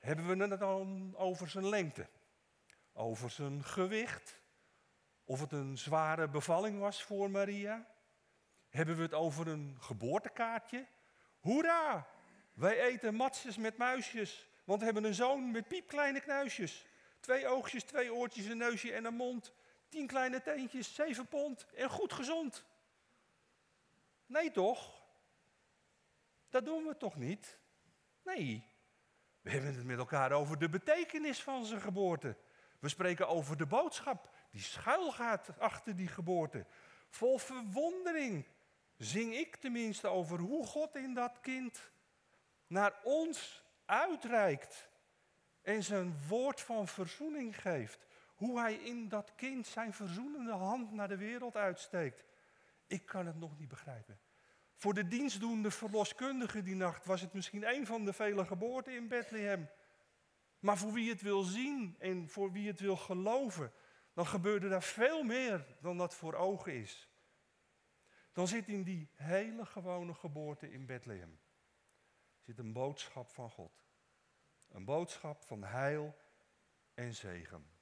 Hebben 0.00 0.26
we 0.26 0.44
het 0.44 0.60
dan 0.60 1.14
over 1.16 1.48
zijn 1.48 1.68
lengte? 1.68 2.08
Over 2.92 3.30
zijn 3.30 3.64
gewicht? 3.64 4.40
Of 5.24 5.40
het 5.40 5.52
een 5.52 5.78
zware 5.78 6.28
bevalling 6.28 6.78
was 6.78 7.02
voor 7.02 7.30
Maria? 7.30 7.86
Hebben 8.68 8.96
we 8.96 9.02
het 9.02 9.14
over 9.14 9.48
een 9.48 9.76
geboortekaartje? 9.80 10.86
Hoera! 11.40 12.06
Wij 12.52 12.80
eten 12.80 13.14
matsjes 13.14 13.56
met 13.56 13.76
muisjes, 13.76 14.48
want 14.64 14.78
we 14.78 14.84
hebben 14.84 15.04
een 15.04 15.14
zoon 15.14 15.50
met 15.50 15.68
piepkleine 15.68 16.20
knuisjes. 16.20 16.86
Twee 17.20 17.46
oogjes, 17.46 17.82
twee 17.84 18.14
oortjes, 18.14 18.46
een 18.46 18.58
neusje 18.58 18.92
en 18.92 19.04
een 19.04 19.14
mond. 19.14 19.52
Tien 19.90 20.06
kleine 20.06 20.42
teentjes, 20.42 20.94
zeven 20.94 21.26
pond 21.26 21.66
en 21.74 21.90
goed 21.90 22.12
gezond. 22.12 22.64
Nee 24.26 24.50
toch? 24.50 25.02
Dat 26.48 26.64
doen 26.64 26.84
we 26.84 26.96
toch 26.96 27.16
niet? 27.16 27.58
Nee, 28.22 28.64
we 29.40 29.50
hebben 29.50 29.74
het 29.74 29.84
met 29.84 29.98
elkaar 29.98 30.32
over 30.32 30.58
de 30.58 30.68
betekenis 30.68 31.42
van 31.42 31.64
zijn 31.64 31.80
geboorte. 31.80 32.36
We 32.78 32.88
spreken 32.88 33.28
over 33.28 33.56
de 33.56 33.66
boodschap 33.66 34.34
die 34.50 34.62
schuilgaat 34.62 35.58
achter 35.58 35.96
die 35.96 36.08
geboorte. 36.08 36.66
Vol 37.08 37.38
verwondering 37.38 38.46
zing 38.96 39.34
ik 39.34 39.56
tenminste 39.56 40.08
over 40.08 40.38
hoe 40.38 40.66
God 40.66 40.96
in 40.96 41.14
dat 41.14 41.40
kind 41.40 41.90
naar 42.66 43.00
ons 43.02 43.64
uitreikt 43.84 44.88
en 45.62 45.82
zijn 45.82 46.26
woord 46.28 46.60
van 46.60 46.88
verzoening 46.88 47.60
geeft. 47.60 48.06
Hoe 48.40 48.60
hij 48.60 48.74
in 48.74 49.08
dat 49.08 49.34
kind 49.34 49.66
zijn 49.66 49.92
verzoenende 49.92 50.52
hand 50.52 50.92
naar 50.92 51.08
de 51.08 51.16
wereld 51.16 51.56
uitsteekt. 51.56 52.24
Ik 52.86 53.06
kan 53.06 53.26
het 53.26 53.38
nog 53.38 53.58
niet 53.58 53.68
begrijpen. 53.68 54.20
Voor 54.74 54.94
de 54.94 55.08
dienstdoende 55.08 55.70
verloskundige 55.70 56.62
die 56.62 56.74
nacht 56.74 57.04
was 57.04 57.20
het 57.20 57.32
misschien 57.32 57.68
een 57.68 57.86
van 57.86 58.04
de 58.04 58.12
vele 58.12 58.44
geboorten 58.44 58.94
in 58.94 59.08
Bethlehem. 59.08 59.68
Maar 60.58 60.78
voor 60.78 60.92
wie 60.92 61.10
het 61.10 61.22
wil 61.22 61.42
zien 61.42 61.96
en 61.98 62.28
voor 62.28 62.52
wie 62.52 62.68
het 62.68 62.80
wil 62.80 62.96
geloven, 62.96 63.72
dan 64.12 64.26
gebeurde 64.26 64.68
daar 64.68 64.82
veel 64.82 65.22
meer 65.22 65.76
dan 65.80 65.98
dat 65.98 66.14
voor 66.14 66.34
ogen 66.34 66.74
is. 66.74 67.08
Dan 68.32 68.48
zit 68.48 68.68
in 68.68 68.82
die 68.82 69.10
hele 69.14 69.66
gewone 69.66 70.14
geboorte 70.14 70.70
in 70.70 70.86
Bethlehem 70.86 71.40
zit 72.40 72.58
een 72.58 72.72
boodschap 72.72 73.30
van 73.30 73.50
God. 73.50 73.84
Een 74.68 74.84
boodschap 74.84 75.42
van 75.42 75.64
heil 75.64 76.16
en 76.94 77.14
zegen. 77.14 77.79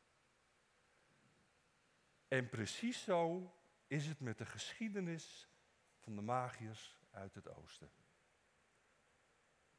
En 2.29 2.49
precies 2.49 3.03
zo 3.03 3.53
is 3.87 4.07
het 4.07 4.21
met 4.21 4.39
de 4.39 4.47
geschiedenis 4.47 5.49
van 5.99 6.15
de 6.15 6.23
magiërs 6.23 6.99
uit 7.11 7.35
het 7.35 7.49
oosten. 7.49 7.91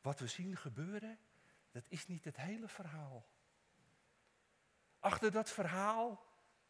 Wat 0.02 0.20
we 0.20 0.28
zien 0.28 0.58
gebeuren, 0.58 1.20
dat 1.72 1.84
is 1.88 2.08
niet 2.08 2.26
het 2.26 2.38
hele 2.38 2.68
verhaal. 2.68 3.30
Achter 5.00 5.32
dat 5.32 5.50
verhaal 5.50 6.28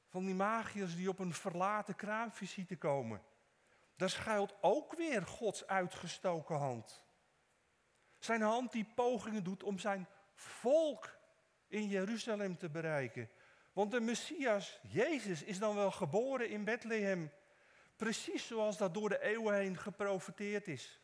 van 0.08 0.26
die 0.26 0.36
magiërs 0.36 0.96
die 0.96 1.10
op 1.10 1.20
een 1.20 1.34
verlaten 1.34 1.96
kraamvisite 1.96 2.78
komen, 2.78 3.22
daar 3.96 4.10
schuilt 4.10 4.56
ook 4.62 4.96
weer 4.96 5.26
Gods 5.26 5.68
uitgestoken 5.68 6.56
hand. 6.56 7.06
Zijn 8.18 8.42
hand 8.42 8.72
die 8.72 8.86
pogingen 8.96 9.44
doet 9.44 9.64
om 9.64 9.80
zijn 9.80 10.08
volk 10.34 11.18
in 11.68 11.88
Jeruzalem 11.88 12.58
te 12.58 12.70
bereiken. 12.70 13.30
Want 13.80 13.92
de 13.92 14.00
Messias, 14.00 14.80
Jezus, 14.82 15.44
is 15.44 15.60
dan 15.60 15.76
wel 15.76 15.92
geboren 15.92 16.50
in 16.50 16.64
Bethlehem. 16.64 17.32
Precies 17.96 18.48
zoals 18.48 18.78
dat 18.78 18.94
door 18.94 19.10
de 19.10 19.22
eeuwen 19.22 19.56
heen 19.56 19.78
geprofeteerd 19.78 20.68
is. 20.68 21.02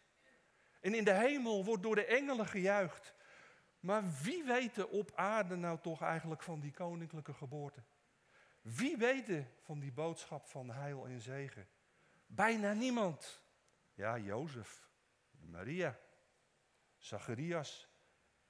En 0.81 0.93
in 0.93 1.03
de 1.03 1.13
hemel 1.13 1.65
wordt 1.65 1.83
door 1.83 1.95
de 1.95 2.05
engelen 2.05 2.45
gejuicht. 2.47 3.13
Maar 3.79 4.03
wie 4.23 4.43
weet 4.43 4.85
op 4.85 5.11
aarde 5.15 5.55
nou 5.55 5.79
toch 5.81 6.01
eigenlijk 6.01 6.43
van 6.43 6.59
die 6.59 6.71
koninklijke 6.71 7.33
geboorte? 7.33 7.83
Wie 8.61 8.97
weet 8.97 9.45
van 9.61 9.79
die 9.79 9.91
boodschap 9.91 10.47
van 10.47 10.69
heil 10.69 11.05
en 11.05 11.21
zegen? 11.21 11.67
Bijna 12.27 12.73
niemand. 12.73 13.41
Ja, 13.93 14.17
Jozef, 14.17 14.89
Maria, 15.31 15.99
Zacharias 16.97 17.87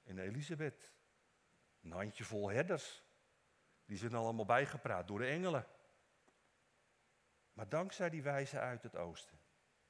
en 0.02 0.18
Elisabeth. 0.18 0.92
Een 1.82 1.92
handjevol 1.92 2.50
herders. 2.50 3.04
Die 3.86 3.96
zijn 3.96 4.14
allemaal 4.14 4.44
bijgepraat 4.44 5.06
door 5.06 5.18
de 5.18 5.26
engelen. 5.26 5.66
Maar 7.52 7.68
dankzij 7.68 8.10
die 8.10 8.22
wijzen 8.22 8.60
uit 8.60 8.82
het 8.82 8.96
oosten, 8.96 9.40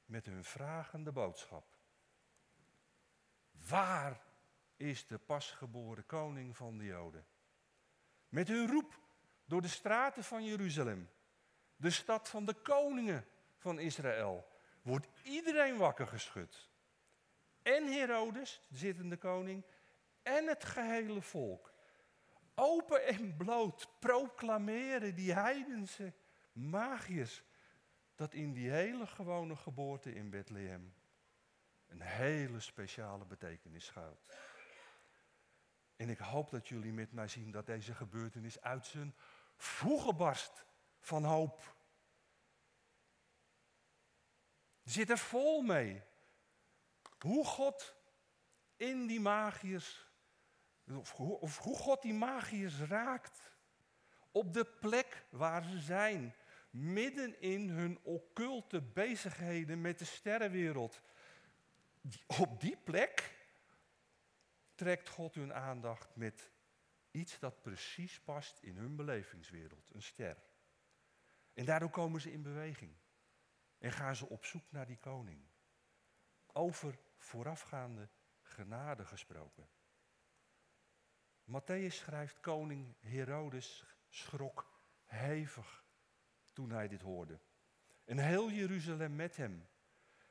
met 0.05 0.25
hun 0.25 0.43
vragende 0.43 1.11
boodschap. 1.11 1.77
Waar 3.67 4.21
is 4.75 5.07
de 5.07 5.17
pasgeboren 5.17 6.05
koning 6.05 6.57
van 6.57 6.77
de 6.77 6.85
Joden? 6.85 7.25
Met 8.29 8.47
hun 8.47 8.67
roep 8.67 8.99
door 9.45 9.61
de 9.61 9.67
straten 9.67 10.23
van 10.23 10.43
Jeruzalem, 10.43 11.09
de 11.75 11.89
stad 11.89 12.29
van 12.29 12.45
de 12.45 12.53
koningen 12.53 13.27
van 13.57 13.79
Israël, 13.79 14.47
wordt 14.81 15.07
iedereen 15.23 15.77
wakker 15.77 16.07
geschud. 16.07 16.69
En 17.61 17.87
Herodes, 17.87 18.61
de 18.67 18.77
zittende 18.77 19.17
koning, 19.17 19.65
en 20.21 20.47
het 20.47 20.65
gehele 20.65 21.21
volk. 21.21 21.73
Open 22.59 23.05
en 23.05 23.35
bloot 23.37 23.99
proclameren 23.99 25.15
die 25.15 25.33
heidense 25.33 26.13
magiërs 26.51 27.43
dat 28.15 28.33
in 28.33 28.53
die 28.53 28.69
hele 28.69 29.07
gewone 29.07 29.55
geboorte 29.55 30.13
in 30.13 30.29
Bethlehem 30.29 30.95
een 31.87 32.01
hele 32.01 32.59
speciale 32.59 33.25
betekenis 33.25 33.85
schuilt. 33.85 34.25
En 35.95 36.09
ik 36.09 36.19
hoop 36.19 36.49
dat 36.49 36.67
jullie 36.67 36.93
met 36.93 37.11
mij 37.11 37.27
zien 37.27 37.51
dat 37.51 37.65
deze 37.65 37.93
gebeurtenis 37.93 38.61
uit 38.61 38.85
zijn 38.85 39.15
voegen 39.55 40.17
barst 40.17 40.65
van 40.99 41.23
hoop. 41.23 41.75
Zit 44.83 45.09
er 45.09 45.17
vol 45.17 45.61
mee. 45.61 46.03
Hoe 47.19 47.45
God 47.45 47.95
in 48.75 49.07
die 49.07 49.19
magiërs, 49.19 50.06
of, 50.95 51.57
hoe 51.57 51.77
God 51.77 52.01
die 52.01 52.13
magiërs 52.13 52.79
raakt. 52.79 53.55
Op 54.31 54.53
de 54.53 54.65
plek 54.65 55.25
waar 55.29 55.63
ze 55.63 55.79
zijn. 55.79 56.35
Midden 56.69 57.41
in 57.41 57.69
hun 57.69 57.99
occulte 58.03 58.81
bezigheden 58.81 59.81
met 59.81 59.99
de 59.99 60.05
sterrenwereld. 60.05 61.01
Op 62.39 62.61
die 62.61 62.77
plek 62.77 63.35
trekt 64.75 65.09
God 65.09 65.35
hun 65.35 65.53
aandacht 65.53 66.15
met 66.15 66.51
iets 67.11 67.39
dat 67.39 67.61
precies 67.61 68.19
past 68.19 68.59
in 68.61 68.77
hun 68.77 68.95
belevingswereld, 68.95 69.89
een 69.93 70.01
ster. 70.01 70.37
En 71.53 71.65
daardoor 71.65 71.89
komen 71.89 72.21
ze 72.21 72.31
in 72.31 72.41
beweging 72.41 72.95
en 73.77 73.91
gaan 73.91 74.15
ze 74.15 74.29
op 74.29 74.45
zoek 74.45 74.71
naar 74.71 74.85
die 74.85 74.97
koning. 74.97 75.41
Over 76.53 76.99
voorafgaande 77.17 78.09
genade 78.41 79.05
gesproken. 79.05 79.67
Matthäus 81.47 81.95
schrijft, 81.95 82.39
koning 82.39 82.95
Herodes 82.99 83.85
schrok 84.09 84.79
hevig 85.05 85.85
toen 86.53 86.71
hij 86.71 86.87
dit 86.87 87.01
hoorde. 87.01 87.39
En 88.05 88.17
heel 88.17 88.49
Jeruzalem 88.51 89.15
met 89.15 89.37
hem. 89.37 89.67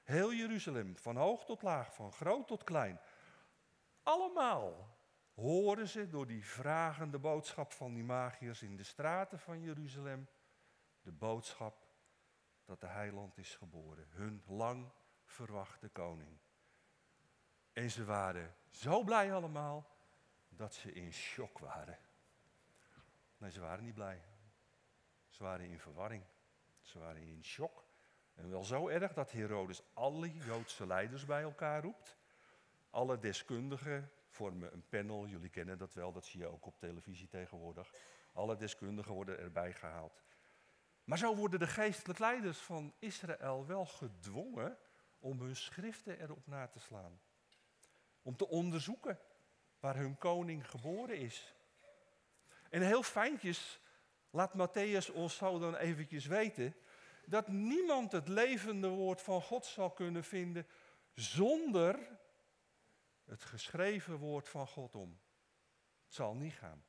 Heel 0.02 0.32
Jeruzalem, 0.32 0.96
van 0.96 1.16
hoog 1.16 1.44
tot 1.44 1.62
laag, 1.62 1.94
van 1.94 2.12
groot 2.12 2.46
tot 2.46 2.64
klein. 2.64 3.00
Allemaal 4.02 4.98
horen 5.34 5.88
ze 5.88 6.08
door 6.08 6.26
die 6.26 6.46
vragende 6.46 7.18
boodschap 7.18 7.72
van 7.72 7.94
die 7.94 8.04
magiërs 8.04 8.62
in 8.62 8.76
de 8.76 8.82
straten 8.82 9.38
van 9.38 9.60
Jeruzalem 9.60 10.28
de 11.02 11.12
boodschap 11.12 11.86
dat 12.64 12.80
de 12.80 12.86
heiland 12.86 13.38
is 13.38 13.54
geboren. 13.54 14.06
Hun 14.10 14.42
lang 14.46 14.92
verwachte 15.24 15.88
koning. 15.88 16.38
En 17.72 17.90
ze 17.90 18.04
waren 18.04 18.56
zo 18.70 19.02
blij 19.04 19.34
allemaal 19.34 19.95
dat 20.56 20.74
ze 20.74 20.92
in 20.92 21.12
shock 21.12 21.58
waren. 21.58 21.98
Nee, 23.38 23.50
ze 23.50 23.60
waren 23.60 23.84
niet 23.84 23.94
blij. 23.94 24.22
Ze 25.28 25.42
waren 25.42 25.66
in 25.66 25.78
verwarring. 25.78 26.24
Ze 26.80 26.98
waren 26.98 27.22
in 27.22 27.44
shock. 27.44 27.84
En 28.34 28.50
wel 28.50 28.64
zo 28.64 28.88
erg 28.88 29.12
dat 29.12 29.32
Herodes 29.32 29.82
alle 29.94 30.32
Joodse 30.32 30.86
leiders 30.86 31.24
bij 31.24 31.42
elkaar 31.42 31.82
roept. 31.82 32.16
Alle 32.90 33.18
deskundigen 33.18 34.10
vormen 34.28 34.72
een 34.72 34.88
panel. 34.88 35.26
Jullie 35.26 35.50
kennen 35.50 35.78
dat 35.78 35.94
wel, 35.94 36.12
dat 36.12 36.24
zie 36.24 36.40
je 36.40 36.46
ook 36.46 36.66
op 36.66 36.78
televisie 36.78 37.28
tegenwoordig. 37.28 37.92
Alle 38.32 38.56
deskundigen 38.56 39.12
worden 39.12 39.38
erbij 39.38 39.72
gehaald. 39.72 40.22
Maar 41.04 41.18
zo 41.18 41.36
worden 41.36 41.58
de 41.58 41.66
geestelijke 41.66 42.22
leiders 42.22 42.58
van 42.58 42.94
Israël 42.98 43.66
wel 43.66 43.86
gedwongen 43.86 44.78
om 45.18 45.40
hun 45.40 45.56
schriften 45.56 46.20
erop 46.20 46.46
na 46.46 46.66
te 46.66 46.78
slaan. 46.78 47.20
Om 48.22 48.36
te 48.36 48.48
onderzoeken 48.48 49.18
waar 49.80 49.96
hun 49.96 50.18
koning 50.18 50.70
geboren 50.70 51.18
is. 51.18 51.54
En 52.70 52.82
heel 52.82 53.02
fijntjes 53.02 53.80
laat 54.30 54.52
Matthäus 54.54 55.12
ons 55.12 55.36
zo 55.36 55.58
dan 55.58 55.76
eventjes 55.76 56.26
weten 56.26 56.74
dat 57.26 57.48
niemand 57.48 58.12
het 58.12 58.28
levende 58.28 58.88
woord 58.88 59.22
van 59.22 59.42
God 59.42 59.64
zal 59.64 59.90
kunnen 59.90 60.24
vinden 60.24 60.66
zonder 61.14 62.18
het 63.24 63.42
geschreven 63.44 64.16
woord 64.16 64.48
van 64.48 64.66
God 64.66 64.94
om. 64.94 65.20
Het 66.04 66.14
zal 66.14 66.34
niet 66.34 66.54
gaan. 66.54 66.84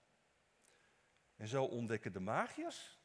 En 1.35 1.47
zo 1.47 1.63
ontdekken 1.63 2.13
de 2.13 2.19
magiërs 2.19 2.99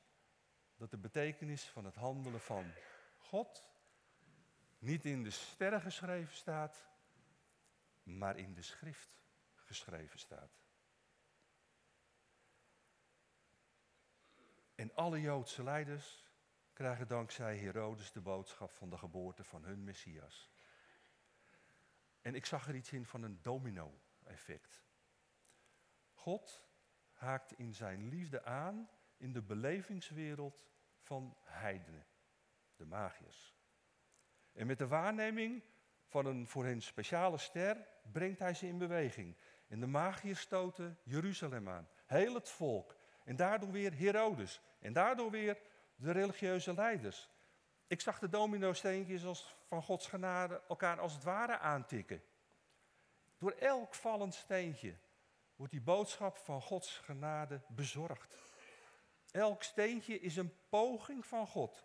dat 0.76 0.90
de 0.90 0.98
betekenis 0.98 1.62
van 1.62 1.84
het 1.84 1.94
handelen 1.94 2.40
van 2.40 2.72
God 3.16 3.70
niet 4.78 5.04
in 5.04 5.22
de 5.22 5.30
sterren 5.30 5.80
geschreven 5.80 6.36
staat, 6.36 6.88
maar 8.02 8.36
in 8.36 8.54
de 8.54 8.62
schrift 8.62 9.21
geschreven 9.72 10.18
staat. 10.18 10.60
En 14.74 14.94
alle 14.94 15.20
Joodse 15.20 15.62
leiders 15.62 16.30
krijgen 16.72 17.08
dankzij 17.08 17.58
Herodes 17.58 18.12
de 18.12 18.20
boodschap 18.20 18.72
van 18.72 18.90
de 18.90 18.98
geboorte 18.98 19.44
van 19.44 19.64
hun 19.64 19.84
Messias. 19.84 20.50
En 22.20 22.34
ik 22.34 22.46
zag 22.46 22.68
er 22.68 22.74
iets 22.74 22.92
in 22.92 23.06
van 23.06 23.22
een 23.22 23.42
domino-effect. 23.42 24.84
God 26.12 26.64
haakt 27.12 27.52
in 27.52 27.74
zijn 27.74 28.08
liefde 28.08 28.44
aan 28.44 28.90
in 29.16 29.32
de 29.32 29.42
belevingswereld 29.42 30.62
van 30.98 31.36
heidenen, 31.42 32.06
de 32.76 32.84
magiërs. 32.84 33.54
En 34.52 34.66
met 34.66 34.78
de 34.78 34.86
waarneming 34.86 35.64
van 36.12 36.26
een 36.26 36.46
voor 36.46 36.64
hen 36.64 36.82
speciale 36.82 37.38
ster 37.38 37.86
brengt 38.12 38.38
hij 38.38 38.54
ze 38.54 38.66
in 38.66 38.78
beweging. 38.78 39.36
En 39.72 39.80
de 39.80 39.86
magiërs 39.86 40.40
stoten 40.40 40.98
Jeruzalem 41.02 41.68
aan, 41.68 41.88
heel 42.06 42.34
het 42.34 42.48
volk. 42.48 42.96
En 43.24 43.36
daardoor 43.36 43.70
weer 43.70 43.94
Herodes. 43.98 44.60
En 44.80 44.92
daardoor 44.92 45.30
weer 45.30 45.58
de 45.96 46.10
religieuze 46.10 46.74
leiders. 46.74 47.30
Ik 47.86 48.00
zag 48.00 48.18
de 48.18 48.28
domino-steentjes 48.28 49.24
als 49.24 49.56
van 49.66 49.82
Gods 49.82 50.06
genade 50.06 50.62
elkaar 50.68 51.00
als 51.00 51.12
het 51.12 51.24
ware 51.24 51.58
aantikken. 51.58 52.22
Door 53.38 53.50
elk 53.50 53.94
vallend 53.94 54.34
steentje 54.34 54.94
wordt 55.56 55.72
die 55.72 55.82
boodschap 55.82 56.36
van 56.36 56.62
Gods 56.62 56.98
genade 56.98 57.60
bezorgd. 57.68 58.36
Elk 59.30 59.62
steentje 59.62 60.20
is 60.20 60.36
een 60.36 60.52
poging 60.68 61.26
van 61.26 61.46
God 61.46 61.84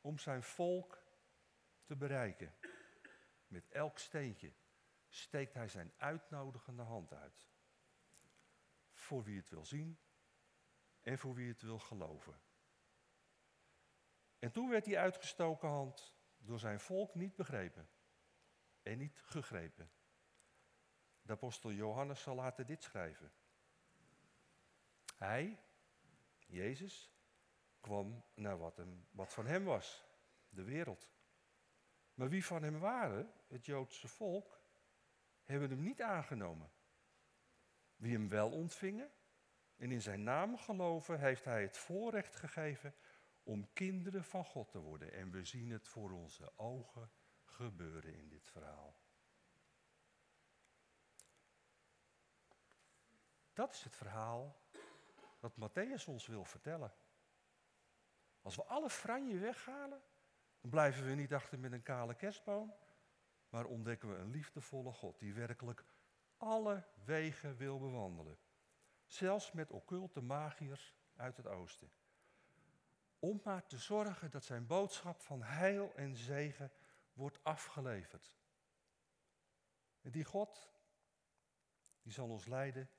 om 0.00 0.18
zijn 0.18 0.42
volk 0.42 1.02
te 1.84 1.96
bereiken. 1.96 2.54
Met 3.46 3.68
elk 3.68 3.98
steentje 3.98 4.52
steekt 5.08 5.54
hij 5.54 5.68
zijn 5.68 5.92
uitnodigende 5.96 6.82
hand 6.82 7.12
uit. 7.12 7.48
Voor 8.92 9.22
wie 9.22 9.36
het 9.36 9.48
wil 9.48 9.64
zien 9.64 9.98
en 11.00 11.18
voor 11.18 11.34
wie 11.34 11.48
het 11.48 11.62
wil 11.62 11.78
geloven. 11.78 12.40
En 14.38 14.52
toen 14.52 14.68
werd 14.68 14.84
die 14.84 14.98
uitgestoken 14.98 15.68
hand 15.68 16.14
door 16.36 16.58
zijn 16.58 16.80
volk 16.80 17.14
niet 17.14 17.36
begrepen 17.36 17.88
en 18.82 18.98
niet 18.98 19.20
gegrepen. 19.20 19.90
De 21.22 21.32
apostel 21.32 21.72
Johannes 21.72 22.22
zal 22.22 22.34
later 22.34 22.66
dit 22.66 22.82
schrijven. 22.82 23.32
Hij, 25.16 25.62
Jezus, 26.46 27.12
kwam 27.80 28.24
naar 28.34 28.58
wat, 28.58 28.76
hem, 28.76 29.06
wat 29.10 29.32
van 29.32 29.46
hem 29.46 29.64
was, 29.64 30.04
de 30.48 30.62
wereld. 30.62 31.12
Maar 32.14 32.28
wie 32.28 32.44
van 32.44 32.62
hem 32.62 32.78
waren, 32.78 33.32
het 33.48 33.66
Joodse 33.66 34.08
volk, 34.08 34.57
hebben 35.52 35.70
hem 35.70 35.82
niet 35.82 36.02
aangenomen. 36.02 36.70
Wie 37.96 38.12
hem 38.12 38.28
wel 38.28 38.50
ontvingen 38.50 39.10
en 39.76 39.90
in 39.90 40.02
zijn 40.02 40.22
naam 40.22 40.58
geloven, 40.58 41.20
heeft 41.20 41.44
hij 41.44 41.62
het 41.62 41.76
voorrecht 41.76 42.36
gegeven 42.36 42.94
om 43.42 43.72
kinderen 43.72 44.24
van 44.24 44.44
God 44.44 44.70
te 44.70 44.78
worden. 44.78 45.12
En 45.12 45.30
we 45.30 45.44
zien 45.44 45.70
het 45.70 45.88
voor 45.88 46.10
onze 46.10 46.52
ogen 46.56 47.10
gebeuren 47.44 48.14
in 48.14 48.28
dit 48.28 48.48
verhaal. 48.48 49.00
Dat 53.52 53.72
is 53.72 53.84
het 53.84 53.96
verhaal 53.96 54.60
dat 55.38 55.52
Matthäus 55.56 56.04
ons 56.06 56.26
wil 56.26 56.44
vertellen. 56.44 56.92
Als 58.42 58.56
we 58.56 58.64
alle 58.64 58.90
franje 58.90 59.38
weghalen, 59.38 60.02
dan 60.60 60.70
blijven 60.70 61.06
we 61.06 61.14
niet 61.14 61.34
achter 61.34 61.58
met 61.58 61.72
een 61.72 61.82
kale 61.82 62.14
kerstboom, 62.14 62.74
maar 63.48 63.64
ontdekken 63.64 64.08
we 64.08 64.16
een 64.16 64.30
liefdevolle 64.30 64.92
God 64.92 65.18
die 65.18 65.34
werkelijk 65.34 65.84
alle 66.36 66.86
wegen 67.04 67.56
wil 67.56 67.78
bewandelen. 67.78 68.38
Zelfs 69.06 69.52
met 69.52 69.70
occulte 69.70 70.20
magiërs 70.20 70.94
uit 71.16 71.36
het 71.36 71.46
oosten. 71.46 71.90
om 73.18 73.40
maar 73.44 73.66
te 73.66 73.78
zorgen 73.78 74.30
dat 74.30 74.44
zijn 74.44 74.66
boodschap 74.66 75.20
van 75.20 75.42
heil 75.42 75.94
en 75.94 76.16
zegen 76.16 76.72
wordt 77.12 77.44
afgeleverd. 77.44 78.36
En 80.00 80.10
die 80.10 80.24
God, 80.24 80.72
die 82.02 82.12
zal 82.12 82.28
ons 82.28 82.46
leiden 82.46 82.90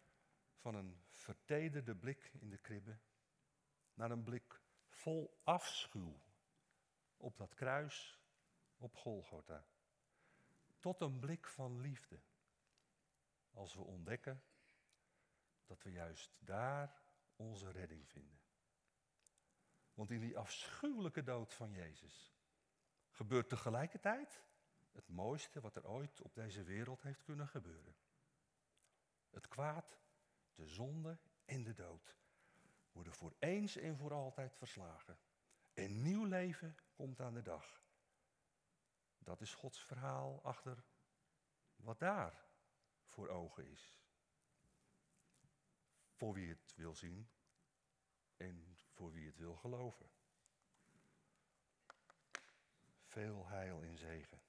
van 0.55 0.75
een 0.75 1.01
vertederde 1.09 1.95
blik 1.95 2.31
in 2.33 2.49
de 2.49 2.57
kribbe 2.57 2.99
naar 3.93 4.11
een 4.11 4.23
blik 4.23 4.61
vol 4.87 5.39
afschuw 5.43 6.21
op 7.17 7.37
dat 7.37 7.53
kruis 7.53 8.19
op 8.77 8.95
Golgotha. 8.95 9.65
Tot 10.79 11.01
een 11.01 11.19
blik 11.19 11.47
van 11.47 11.81
liefde. 11.81 12.19
Als 13.51 13.73
we 13.73 13.81
ontdekken 13.81 14.43
dat 15.65 15.83
we 15.83 15.91
juist 15.91 16.37
daar 16.39 17.01
onze 17.35 17.71
redding 17.71 18.07
vinden. 18.07 18.39
Want 19.93 20.11
in 20.11 20.19
die 20.19 20.37
afschuwelijke 20.37 21.23
dood 21.23 21.53
van 21.53 21.71
Jezus 21.71 22.33
gebeurt 23.09 23.49
tegelijkertijd 23.49 24.43
het 24.91 25.07
mooiste 25.07 25.59
wat 25.59 25.75
er 25.75 25.87
ooit 25.87 26.21
op 26.21 26.33
deze 26.33 26.63
wereld 26.63 27.01
heeft 27.01 27.23
kunnen 27.23 27.47
gebeuren. 27.47 27.95
Het 29.29 29.47
kwaad, 29.47 29.99
de 30.53 30.67
zonde 30.67 31.17
en 31.45 31.63
de 31.63 31.73
dood 31.73 32.15
worden 32.91 33.13
voor 33.13 33.35
eens 33.39 33.75
en 33.75 33.97
voor 33.97 34.13
altijd 34.13 34.55
verslagen. 34.55 35.19
Een 35.73 36.01
nieuw 36.01 36.25
leven 36.25 36.75
komt 36.93 37.21
aan 37.21 37.33
de 37.33 37.41
dag. 37.41 37.81
Dat 39.19 39.41
is 39.41 39.53
Gods 39.53 39.83
verhaal 39.83 40.43
achter 40.43 40.83
wat 41.75 41.99
daar 41.99 42.47
voor 43.05 43.27
ogen 43.27 43.71
is. 43.71 43.97
Voor 46.11 46.33
wie 46.33 46.49
het 46.49 46.75
wil 46.75 46.95
zien 46.95 47.29
en 48.37 48.77
voor 48.91 49.11
wie 49.11 49.25
het 49.25 49.37
wil 49.37 49.55
geloven. 49.55 50.09
Veel 53.03 53.47
heil 53.47 53.81
en 53.83 53.97
zegen. 53.97 54.41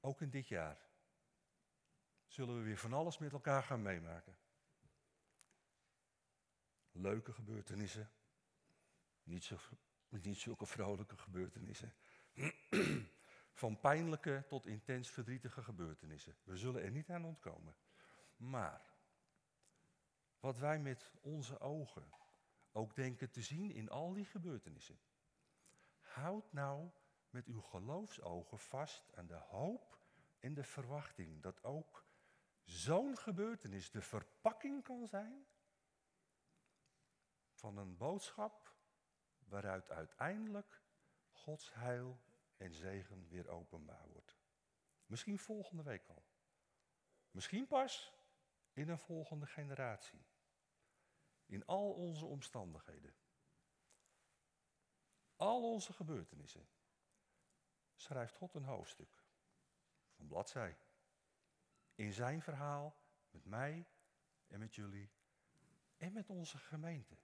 Ook 0.00 0.20
in 0.20 0.30
dit 0.30 0.48
jaar 0.48 0.86
zullen 2.26 2.56
we 2.58 2.62
weer 2.62 2.78
van 2.78 2.92
alles 2.92 3.18
met 3.18 3.32
elkaar 3.32 3.62
gaan 3.62 3.82
meemaken. 3.82 4.38
Leuke 6.90 7.32
gebeurtenissen, 7.32 8.10
niet, 9.22 9.44
zo, 9.44 9.56
niet 10.08 10.38
zulke 10.38 10.66
vrolijke 10.66 11.16
gebeurtenissen. 11.16 11.94
Van 13.52 13.80
pijnlijke 13.80 14.44
tot 14.48 14.66
intens 14.66 15.10
verdrietige 15.10 15.62
gebeurtenissen. 15.62 16.36
We 16.44 16.56
zullen 16.56 16.82
er 16.82 16.90
niet 16.90 17.10
aan 17.10 17.24
ontkomen. 17.24 17.76
Maar 18.36 18.94
wat 20.40 20.58
wij 20.58 20.78
met 20.78 21.12
onze 21.20 21.60
ogen 21.60 22.12
ook 22.72 22.94
denken 22.94 23.30
te 23.30 23.42
zien 23.42 23.70
in 23.70 23.90
al 23.90 24.12
die 24.12 24.24
gebeurtenissen. 24.24 24.98
Houd 25.98 26.52
nou 26.52 26.90
met 27.30 27.46
uw 27.46 27.60
geloofsogen 27.60 28.58
vast 28.58 29.14
aan 29.14 29.26
de 29.26 29.34
hoop 29.34 30.00
en 30.38 30.54
de 30.54 30.64
verwachting 30.64 31.42
dat 31.42 31.64
ook 31.64 32.06
zo'n 32.64 33.16
gebeurtenis 33.16 33.90
de 33.90 34.02
verpakking 34.02 34.82
kan 34.82 35.06
zijn 35.06 35.46
van 37.52 37.76
een 37.76 37.96
boodschap 37.96 38.75
waaruit 39.46 39.90
uiteindelijk 39.90 40.82
Gods 41.30 41.74
heil 41.74 42.20
en 42.56 42.72
zegen 42.74 43.28
weer 43.28 43.48
openbaar 43.48 44.08
wordt. 44.08 44.36
Misschien 45.06 45.38
volgende 45.38 45.82
week 45.82 46.08
al. 46.08 46.24
Misschien 47.30 47.66
pas 47.66 48.12
in 48.72 48.88
een 48.88 48.98
volgende 48.98 49.46
generatie. 49.46 50.26
In 51.46 51.66
al 51.66 51.92
onze 51.92 52.24
omstandigheden. 52.24 53.14
Al 55.36 55.72
onze 55.72 55.92
gebeurtenissen. 55.92 56.68
Schrijft 57.94 58.34
God 58.34 58.54
een 58.54 58.64
hoofdstuk. 58.64 59.24
Van 60.10 60.26
bladzij. 60.26 60.78
In 61.94 62.12
zijn 62.12 62.42
verhaal 62.42 62.96
met 63.30 63.44
mij 63.44 63.88
en 64.46 64.58
met 64.58 64.74
jullie 64.74 65.10
en 65.96 66.12
met 66.12 66.30
onze 66.30 66.58
gemeente. 66.58 67.16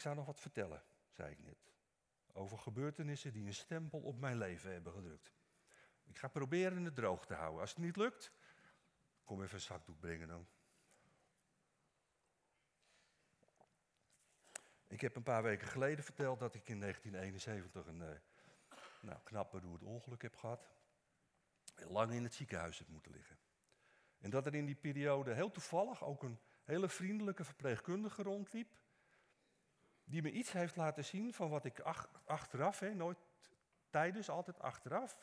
Ik 0.00 0.06
zou 0.06 0.18
nog 0.18 0.26
wat 0.26 0.40
vertellen, 0.40 0.82
zei 1.10 1.30
ik 1.30 1.38
net. 1.38 1.72
Over 2.32 2.58
gebeurtenissen 2.58 3.32
die 3.32 3.46
een 3.46 3.54
stempel 3.54 4.00
op 4.00 4.18
mijn 4.18 4.38
leven 4.38 4.72
hebben 4.72 4.92
gedrukt. 4.92 5.32
Ik 6.04 6.18
ga 6.18 6.28
proberen 6.28 6.84
het 6.84 6.94
droog 6.94 7.26
te 7.26 7.34
houden. 7.34 7.60
Als 7.60 7.70
het 7.70 7.78
niet 7.78 7.96
lukt, 7.96 8.32
kom 9.24 9.42
even 9.42 9.54
een 9.54 9.60
zakdoek 9.60 10.00
brengen 10.00 10.28
dan. 10.28 10.46
Ik 14.86 15.00
heb 15.00 15.16
een 15.16 15.22
paar 15.22 15.42
weken 15.42 15.68
geleden 15.68 16.04
verteld 16.04 16.38
dat 16.38 16.54
ik 16.54 16.68
in 16.68 16.80
1971 16.80 17.86
een 17.86 18.00
uh, 18.00 18.18
nou, 19.00 19.18
knap 19.22 19.50
beroerd 19.50 19.82
ongeluk 19.82 20.22
heb 20.22 20.36
gehad. 20.36 20.68
Lang 21.74 22.12
in 22.12 22.22
het 22.22 22.34
ziekenhuis 22.34 22.78
heb 22.78 22.88
moeten 22.88 23.12
liggen. 23.12 23.38
En 24.18 24.30
dat 24.30 24.46
er 24.46 24.54
in 24.54 24.66
die 24.66 24.74
periode 24.74 25.34
heel 25.34 25.50
toevallig 25.50 26.04
ook 26.04 26.22
een 26.22 26.40
hele 26.64 26.88
vriendelijke 26.88 27.44
verpleegkundige 27.44 28.22
rondliep 28.22 28.79
die 30.10 30.22
me 30.22 30.30
iets 30.30 30.52
heeft 30.52 30.76
laten 30.76 31.04
zien 31.04 31.32
van 31.34 31.50
wat 31.50 31.64
ik 31.64 31.80
achteraf, 32.24 32.78
hè, 32.78 32.94
nooit 32.94 33.18
tijdens, 33.90 34.28
altijd 34.28 34.58
achteraf, 34.58 35.16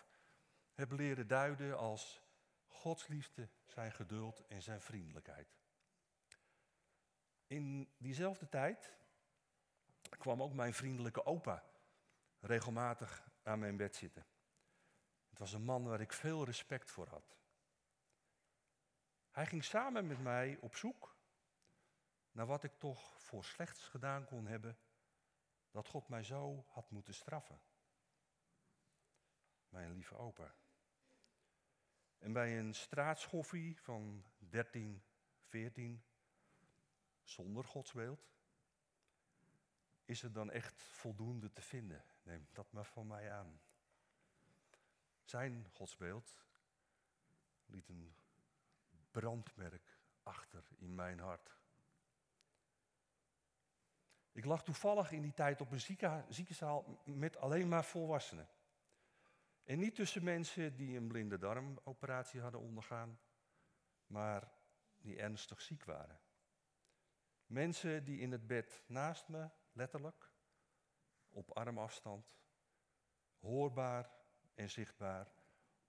heb 0.73 0.91
leren 0.91 1.28
duiden 1.28 1.78
als 1.78 2.21
Gods 2.67 3.08
liefde, 3.08 3.50
zijn 3.65 3.91
geduld 3.91 4.47
en 4.47 4.62
zijn 4.62 4.82
vriendelijkheid. 4.82 5.56
In 7.47 7.89
diezelfde 7.97 8.50
tijd 8.50 8.93
kwam 10.17 10.41
ook 10.41 10.54
mijn 10.54 10.73
vriendelijke 10.73 11.26
opa 11.26 11.63
regelmatig 12.39 13.30
aan 13.43 13.60
mijn 13.60 13.78
bed 13.78 13.95
zitten. 13.95 14.26
Het 15.30 15.39
was 15.39 15.54
een 15.54 15.63
man 15.63 15.84
waar 15.84 16.02
ik 16.02 16.13
veel 16.13 16.45
respect 16.45 16.91
voor 16.91 17.08
had. 17.08 17.38
Hij 19.32 19.45
ging 19.45 19.63
samen 19.63 20.08
met 20.08 20.21
mij 20.21 20.58
op 20.62 20.76
zoek 20.76 21.17
naar 22.38 22.45
wat 22.45 22.63
ik 22.63 22.73
toch 22.78 23.21
voor 23.21 23.45
slechts 23.45 23.88
gedaan 23.88 24.26
kon 24.26 24.47
hebben, 24.47 24.78
dat 25.71 25.88
God 25.88 26.08
mij 26.08 26.23
zo 26.23 26.65
had 26.67 26.91
moeten 26.91 27.13
straffen. 27.13 27.62
Mijn 29.69 29.91
lieve 29.91 30.15
opa. 30.15 30.56
En 32.17 32.34
bij 32.34 32.60
een 32.60 32.76
straatschoffie 32.76 33.82
van 33.82 34.26
13, 34.38 35.04
14, 35.41 36.04
zonder 37.23 37.63
godsbeeld, 37.63 38.30
is 40.06 40.23
er 40.23 40.32
dan 40.32 40.52
echt 40.52 40.82
voldoende 40.82 41.52
te 41.52 41.62
vinden. 41.62 42.06
Neem 42.23 42.47
dat 42.52 42.71
maar 42.71 42.86
van 42.86 43.08
mij 43.08 43.32
aan. 43.32 43.62
Zijn 45.23 45.69
godsbeeld 45.69 46.45
liet 47.65 47.89
een 47.89 48.15
brandmerk 49.12 49.97
achter 50.23 50.67
in 50.76 50.95
mijn 50.95 51.19
hart. 51.19 51.58
Ik 54.38 54.45
lag 54.45 54.63
toevallig 54.63 55.12
in 55.12 55.21
die 55.21 55.34
tijd 55.34 55.62
op 55.62 55.71
een 55.71 55.80
ziekenzaal 56.30 57.02
met 57.06 57.38
alleen 57.38 57.67
maar 57.67 57.86
volwassenen. 57.86 58.47
En 59.63 59.80
niet 59.80 59.95
tussen 59.95 60.23
mensen 60.23 60.76
die 60.76 60.97
een 60.97 61.08
blinde 61.08 61.38
darmoperatie 61.38 62.41
hadden 62.41 62.62
ondergaan, 62.62 63.19
maar 64.08 64.52
die 64.97 65.17
ernstig 65.17 65.62
ziek 65.62 65.84
waren. 65.84 66.19
Mensen 67.45 68.04
die 68.04 68.19
in 68.19 68.32
het 68.32 68.47
bed 68.47 68.84
naast 68.88 69.28
me, 69.28 69.50
letterlijk, 69.71 70.32
op 71.30 71.52
armafstand, 71.52 72.38
hoorbaar 73.39 74.12
en 74.54 74.69
zichtbaar, 74.69 75.32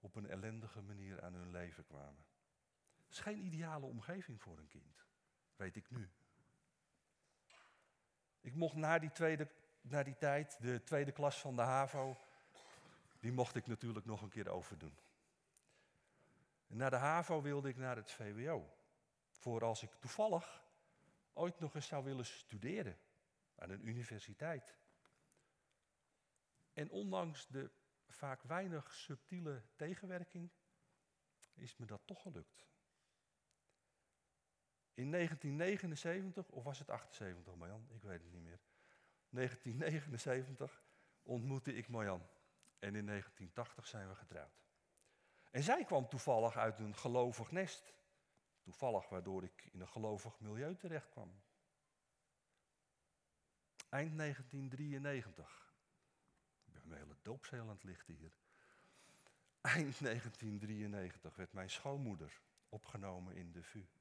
op 0.01 0.15
een 0.15 0.27
ellendige 0.27 0.83
manier 0.83 1.23
aan 1.23 1.35
hun 1.35 1.51
leven 1.51 1.85
kwamen. 1.85 2.25
Het 2.97 3.11
is 3.11 3.21
geen 3.21 3.45
ideale 3.45 3.87
omgeving 3.87 4.43
voor 4.43 4.59
een 4.59 4.69
kind, 4.69 5.07
weet 5.57 5.77
ik 5.77 5.91
nu. 5.91 6.11
Ik 8.41 8.55
mocht 8.55 8.75
na 8.75 8.99
die, 8.99 9.13
tweede, 9.13 9.49
na 9.81 10.03
die 10.03 10.17
tijd, 10.17 10.57
de 10.61 10.85
tweede 10.85 11.13
klas 11.13 11.41
van 11.41 11.57
de 11.57 11.63
HAVO, 11.63 12.17
die 13.21 13.33
mocht 13.33 13.55
ik 13.55 13.67
natuurlijk 13.67 14.07
nog 14.07 14.23
een 14.23 14.29
keer 14.29 14.49
overdoen. 14.49 14.99
En 16.67 16.77
na 16.77 16.91
de 16.91 16.97
HAVO 16.97 17.43
wilde 17.43 17.69
ik 17.69 17.77
naar 17.77 17.97
het 17.97 18.11
VWO. 18.11 18.71
Voor 19.31 19.65
als 19.65 19.83
ik 19.83 19.91
toevallig 20.01 20.65
ooit 21.33 21.59
nog 21.59 21.75
eens 21.75 21.87
zou 21.87 22.05
willen 22.05 22.27
studeren 22.27 22.99
aan 23.55 23.71
een 23.71 23.89
universiteit. 23.89 24.77
En 26.73 26.91
ondanks 26.91 27.47
de 27.47 27.71
vaak 28.09 28.43
weinig 28.43 28.95
subtiele 28.95 29.63
tegenwerking 29.77 30.51
is 31.55 31.77
me 31.77 31.87
dat 31.87 32.01
toch 32.05 32.23
gelukt. 32.23 32.68
In 34.99 35.11
1979, 35.11 36.49
of 36.49 36.65
was 36.65 36.79
het 36.79 36.91
78 36.91 37.55
Marjan? 37.55 37.87
Ik 37.91 38.03
weet 38.03 38.23
het 38.23 38.33
niet 38.33 38.43
meer. 38.43 38.61
1979 39.29 40.83
ontmoette 41.23 41.75
ik 41.75 41.89
Marjan. 41.89 42.27
En 42.79 42.95
in 42.95 43.07
1980 43.07 43.87
zijn 43.87 44.09
we 44.09 44.15
getrouwd. 44.15 44.63
En 45.51 45.63
zij 45.63 45.85
kwam 45.85 46.09
toevallig 46.09 46.57
uit 46.57 46.79
een 46.79 46.97
gelovig 46.97 47.51
nest. 47.51 47.95
Toevallig 48.61 49.09
waardoor 49.09 49.45
ik 49.45 49.69
in 49.73 49.81
een 49.81 49.89
gelovig 49.89 50.41
milieu 50.41 50.77
terecht 50.77 51.09
kwam. 51.09 51.43
Eind 53.89 54.19
1993. 54.19 55.75
Ik 56.65 56.73
ben 56.73 56.89
mijn 56.89 57.01
hele 57.03 57.17
doopzeel 57.23 57.61
aan 57.61 57.69
het 57.69 57.85
lichten 57.85 58.15
hier. 58.15 58.33
Eind 59.61 60.01
1993 60.01 61.37
werd 61.37 61.53
mijn 61.53 61.71
schoonmoeder 61.71 62.41
opgenomen 62.69 63.35
in 63.35 63.53
de 63.53 63.63
VU. 63.63 63.98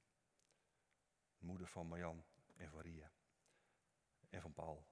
Moeder 1.38 1.68
van 1.68 1.88
Marjan 1.88 2.26
en 2.56 2.70
van 2.70 2.82
Ria. 2.82 3.12
En 4.30 4.42
van 4.42 4.54
Paul. 4.54 4.88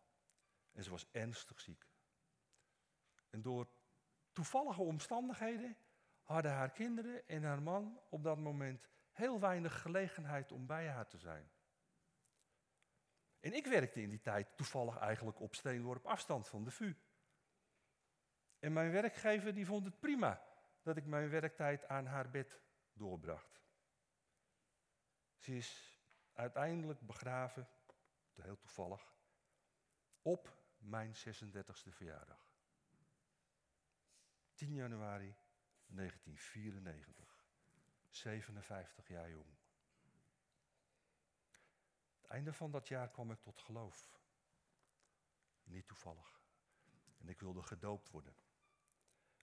En 0.71 0.83
ze 0.83 0.89
was 0.89 1.11
ernstig 1.11 1.59
ziek. 1.59 1.87
En 3.29 3.41
door 3.41 3.67
toevallige 4.31 4.81
omstandigheden 4.81 5.77
hadden 6.21 6.51
haar 6.51 6.71
kinderen 6.71 7.27
en 7.27 7.43
haar 7.43 7.61
man 7.61 7.99
op 8.09 8.23
dat 8.23 8.37
moment 8.37 8.89
heel 9.11 9.39
weinig 9.39 9.81
gelegenheid 9.81 10.51
om 10.51 10.65
bij 10.65 10.87
haar 10.87 11.07
te 11.07 11.17
zijn. 11.17 11.51
En 13.39 13.53
ik 13.53 13.65
werkte 13.65 14.01
in 14.01 14.09
die 14.09 14.21
tijd 14.21 14.57
toevallig 14.57 14.97
eigenlijk 14.97 15.39
op 15.39 15.55
steenworp 15.55 16.05
afstand 16.05 16.47
van 16.47 16.63
de 16.63 16.71
VU. 16.71 16.95
En 18.59 18.73
mijn 18.73 18.91
werkgever 18.91 19.53
die 19.53 19.65
vond 19.65 19.85
het 19.85 19.99
prima 19.99 20.45
dat 20.81 20.97
ik 20.97 21.05
mijn 21.05 21.29
werktijd 21.29 21.87
aan 21.87 22.05
haar 22.05 22.29
bed 22.29 22.59
doorbracht. 22.93 23.61
Ze 25.37 25.55
is 25.55 25.94
uiteindelijk 26.35 27.01
begraven, 27.01 27.67
heel 28.33 28.57
toevallig, 28.57 29.13
op 30.21 30.57
mijn 30.77 31.13
36e 31.15 31.89
verjaardag. 31.89 32.53
10 34.53 34.73
januari 34.73 35.35
1994. 35.87 37.45
57 38.09 39.07
jaar 39.07 39.29
jong. 39.29 39.57
Het 42.21 42.25
einde 42.25 42.53
van 42.53 42.71
dat 42.71 42.87
jaar 42.87 43.09
kwam 43.09 43.31
ik 43.31 43.41
tot 43.41 43.59
geloof. 43.59 44.19
Niet 45.63 45.87
toevallig. 45.87 46.41
En 47.17 47.29
ik 47.29 47.39
wilde 47.39 47.63
gedoopt 47.63 48.09
worden. 48.09 48.35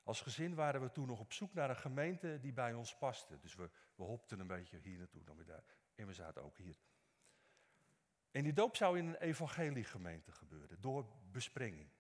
Als 0.02 0.20
gezin 0.20 0.54
waren 0.54 0.80
we 0.80 0.90
toen 0.90 1.06
nog 1.06 1.20
op 1.20 1.32
zoek 1.32 1.54
naar 1.54 1.70
een 1.70 1.76
gemeente 1.76 2.38
die 2.40 2.52
bij 2.52 2.74
ons 2.74 2.98
paste. 2.98 3.38
Dus 3.38 3.54
we, 3.54 3.70
we 3.94 4.02
hopten 4.02 4.40
een 4.40 4.46
beetje 4.46 4.78
hier 4.78 4.98
naartoe, 4.98 5.24
dan 5.24 5.36
weer 5.36 5.46
daar. 5.46 5.64
En 5.94 6.06
we 6.06 6.12
zaten 6.12 6.42
ook 6.42 6.56
hier. 6.56 6.80
En 8.30 8.42
die 8.42 8.52
doop 8.52 8.76
zou 8.76 8.98
in 8.98 9.06
een 9.06 9.16
evangeliegemeente 9.16 10.32
gebeuren, 10.32 10.80
door 10.80 11.06
besprenging. 11.30 11.90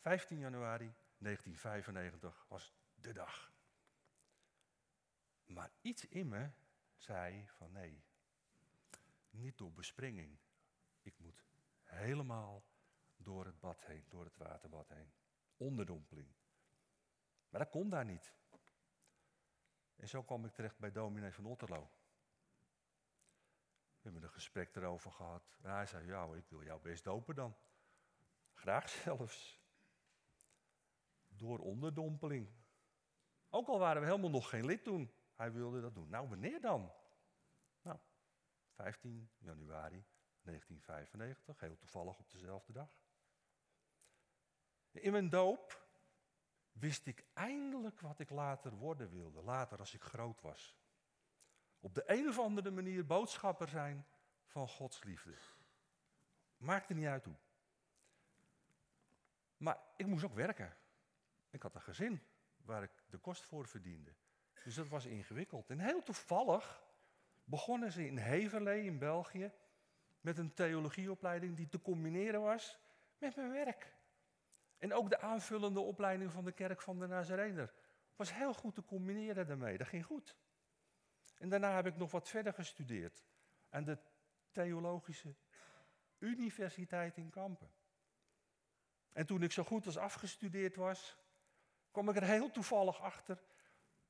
15 0.00 0.38
januari 0.38 0.94
1995 1.18 2.46
was 2.48 2.74
de 2.94 3.12
dag. 3.12 3.52
Maar 5.46 5.70
iets 5.80 6.04
in 6.04 6.28
me 6.28 6.50
zei 6.96 7.48
van 7.48 7.72
nee, 7.72 8.02
niet 9.30 9.58
door 9.58 9.72
bespringing. 9.72 10.38
Ik 11.02 11.18
moet 11.18 11.44
helemaal 11.82 12.64
door 13.16 13.44
het 13.44 13.60
bad 13.60 13.84
heen, 13.84 14.04
door 14.08 14.24
het 14.24 14.36
waterbad 14.36 14.88
heen. 14.88 15.12
Onderdompeling. 15.56 16.28
Maar 17.48 17.60
dat 17.60 17.70
kon 17.70 17.88
daar 17.88 18.04
niet. 18.04 18.32
En 19.96 20.08
zo 20.08 20.22
kwam 20.22 20.44
ik 20.44 20.52
terecht 20.52 20.78
bij 20.78 20.92
dominee 20.92 21.32
van 21.32 21.46
Otterlo. 21.46 21.90
We 23.98 24.04
hebben 24.08 24.22
een 24.22 24.34
gesprek 24.34 24.76
erover 24.76 25.12
gehad. 25.12 25.58
En 25.62 25.70
hij 25.70 25.86
zei, 25.86 26.06
ja, 26.06 26.34
ik 26.34 26.48
wil 26.48 26.62
jou 26.62 26.80
best 26.80 27.04
dopen 27.04 27.34
dan. 27.34 27.56
Graag 28.52 28.88
zelfs. 29.04 29.60
Door 31.28 31.58
onderdompeling. 31.58 32.50
Ook 33.48 33.68
al 33.68 33.78
waren 33.78 34.02
we 34.02 34.08
helemaal 34.08 34.30
nog 34.30 34.48
geen 34.48 34.64
lid 34.64 34.84
toen. 34.84 35.12
Hij 35.34 35.52
wilde 35.52 35.80
dat 35.80 35.94
doen. 35.94 36.08
Nou, 36.08 36.28
wanneer 36.28 36.60
dan? 36.60 36.92
Nou, 37.82 37.98
15 38.68 39.30
januari 39.38 40.04
1995, 40.42 41.60
heel 41.60 41.76
toevallig 41.76 42.18
op 42.18 42.30
dezelfde 42.30 42.72
dag. 42.72 42.98
In 44.90 45.12
mijn 45.12 45.28
doop 45.28 45.86
wist 46.72 47.06
ik 47.06 47.24
eindelijk 47.32 48.00
wat 48.00 48.18
ik 48.18 48.30
later 48.30 48.74
worden 48.74 49.10
wilde, 49.10 49.42
later 49.42 49.78
als 49.78 49.94
ik 49.94 50.02
groot 50.02 50.40
was. 50.40 50.76
Op 51.80 51.94
de 51.94 52.02
een 52.06 52.28
of 52.28 52.38
andere 52.38 52.70
manier 52.70 53.06
boodschapper 53.06 53.68
zijn 53.68 54.06
van 54.46 54.68
Gods 54.68 55.02
liefde. 55.02 55.34
Maakte 56.56 56.94
niet 56.94 57.06
uit 57.06 57.24
hoe. 57.24 57.36
Maar 59.56 59.78
ik 59.96 60.06
moest 60.06 60.24
ook 60.24 60.34
werken. 60.34 60.76
Ik 61.50 61.62
had 61.62 61.74
een 61.74 61.80
gezin 61.80 62.22
waar 62.56 62.82
ik 62.82 62.90
de 63.10 63.18
kost 63.18 63.44
voor 63.44 63.66
verdiende. 63.66 64.14
Dus 64.64 64.74
dat 64.74 64.88
was 64.88 65.06
ingewikkeld. 65.06 65.70
En 65.70 65.78
heel 65.78 66.02
toevallig 66.02 66.84
begonnen 67.44 67.92
ze 67.92 68.06
in 68.06 68.16
Heverlee 68.16 68.84
in 68.84 68.98
België 68.98 69.52
met 70.20 70.38
een 70.38 70.54
theologieopleiding 70.54 71.56
die 71.56 71.68
te 71.68 71.80
combineren 71.80 72.40
was 72.40 72.78
met 73.18 73.36
mijn 73.36 73.50
werk. 73.50 73.94
En 74.78 74.94
ook 74.94 75.10
de 75.10 75.20
aanvullende 75.20 75.80
opleiding 75.80 76.32
van 76.32 76.44
de 76.44 76.52
kerk 76.52 76.82
van 76.82 76.98
de 76.98 77.06
Nazarener 77.06 77.72
was 78.16 78.34
heel 78.34 78.54
goed 78.54 78.74
te 78.74 78.84
combineren 78.84 79.46
daarmee. 79.46 79.78
Dat 79.78 79.86
ging 79.86 80.04
goed. 80.04 80.36
En 81.38 81.48
daarna 81.48 81.74
heb 81.74 81.86
ik 81.86 81.96
nog 81.96 82.10
wat 82.10 82.28
verder 82.28 82.52
gestudeerd 82.52 83.24
aan 83.68 83.84
de 83.84 83.98
Theologische 84.50 85.34
Universiteit 86.18 87.16
in 87.16 87.30
Kampen. 87.30 87.70
En 89.12 89.26
toen 89.26 89.42
ik 89.42 89.52
zo 89.52 89.64
goed 89.64 89.86
als 89.86 89.96
afgestudeerd 89.96 90.76
was, 90.76 91.16
kwam 91.90 92.08
ik 92.08 92.16
er 92.16 92.24
heel 92.24 92.50
toevallig 92.50 93.00
achter 93.00 93.42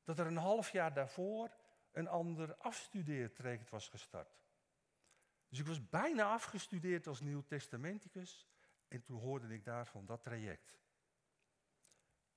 dat 0.04 0.18
er 0.18 0.26
een 0.26 0.36
half 0.36 0.70
jaar 0.70 0.94
daarvoor 0.94 1.56
een 1.92 2.08
ander 2.08 2.54
afstudeertraject 2.54 3.70
was 3.70 3.88
gestart. 3.88 4.38
Dus 5.48 5.58
ik 5.58 5.66
was 5.66 5.88
bijna 5.88 6.32
afgestudeerd 6.32 7.06
als 7.06 7.20
Nieuw-Testamenticus 7.20 8.46
en 8.88 9.02
toen 9.02 9.20
hoorde 9.20 9.54
ik 9.54 9.64
daarvan 9.64 10.06
dat 10.06 10.22
traject. 10.22 10.78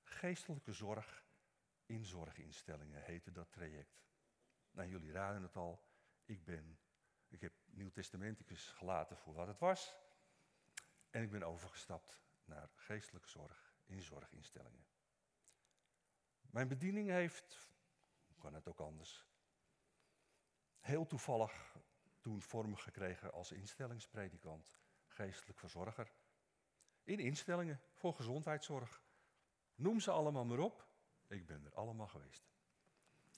Geestelijke 0.04 0.74
zorg 0.74 1.24
in 1.86 2.06
zorginstellingen 2.06 3.02
heette 3.04 3.32
dat 3.32 3.52
traject. 3.52 4.02
Nou, 4.72 4.90
jullie 4.90 5.12
raden 5.12 5.42
het 5.42 5.56
al, 5.56 5.84
ik 6.26 6.44
ben, 6.44 6.80
ik 7.28 7.42
heb 7.42 7.54
Nieuw-Testamenticus 7.66 8.68
gelaten 8.68 9.18
voor 9.18 9.34
wat 9.34 9.48
het 9.48 9.60
was 9.60 9.98
en 11.10 11.22
ik 11.22 11.32
ben 11.32 11.44
overgestapt 11.44 12.22
naar 12.44 12.70
geestelijke 12.76 13.30
zorg 13.30 13.74
in 13.86 14.02
zorginstellingen. 14.02 14.86
Mijn 16.42 16.68
bediening 16.68 17.10
heeft, 17.10 17.70
kan 18.38 18.54
het 18.54 18.68
ook 18.68 18.80
anders, 18.80 19.26
heel 20.80 21.08
toevallig 21.08 21.76
toen 22.20 22.42
vorm 22.42 22.76
gekregen 22.76 23.32
als 23.32 23.52
instellingspredikant, 23.52 24.80
geestelijk 25.08 25.60
verzorger. 25.60 26.12
In 27.04 27.20
instellingen 27.20 27.82
voor 27.94 28.14
gezondheidszorg. 28.14 29.04
Noem 29.76 30.00
ze 30.00 30.12
allemaal 30.12 30.46
maar 30.46 30.60
op. 30.60 30.88
Ik 31.28 31.46
ben 31.46 31.66
er 31.66 31.74
allemaal 31.74 32.08
geweest. 32.08 32.50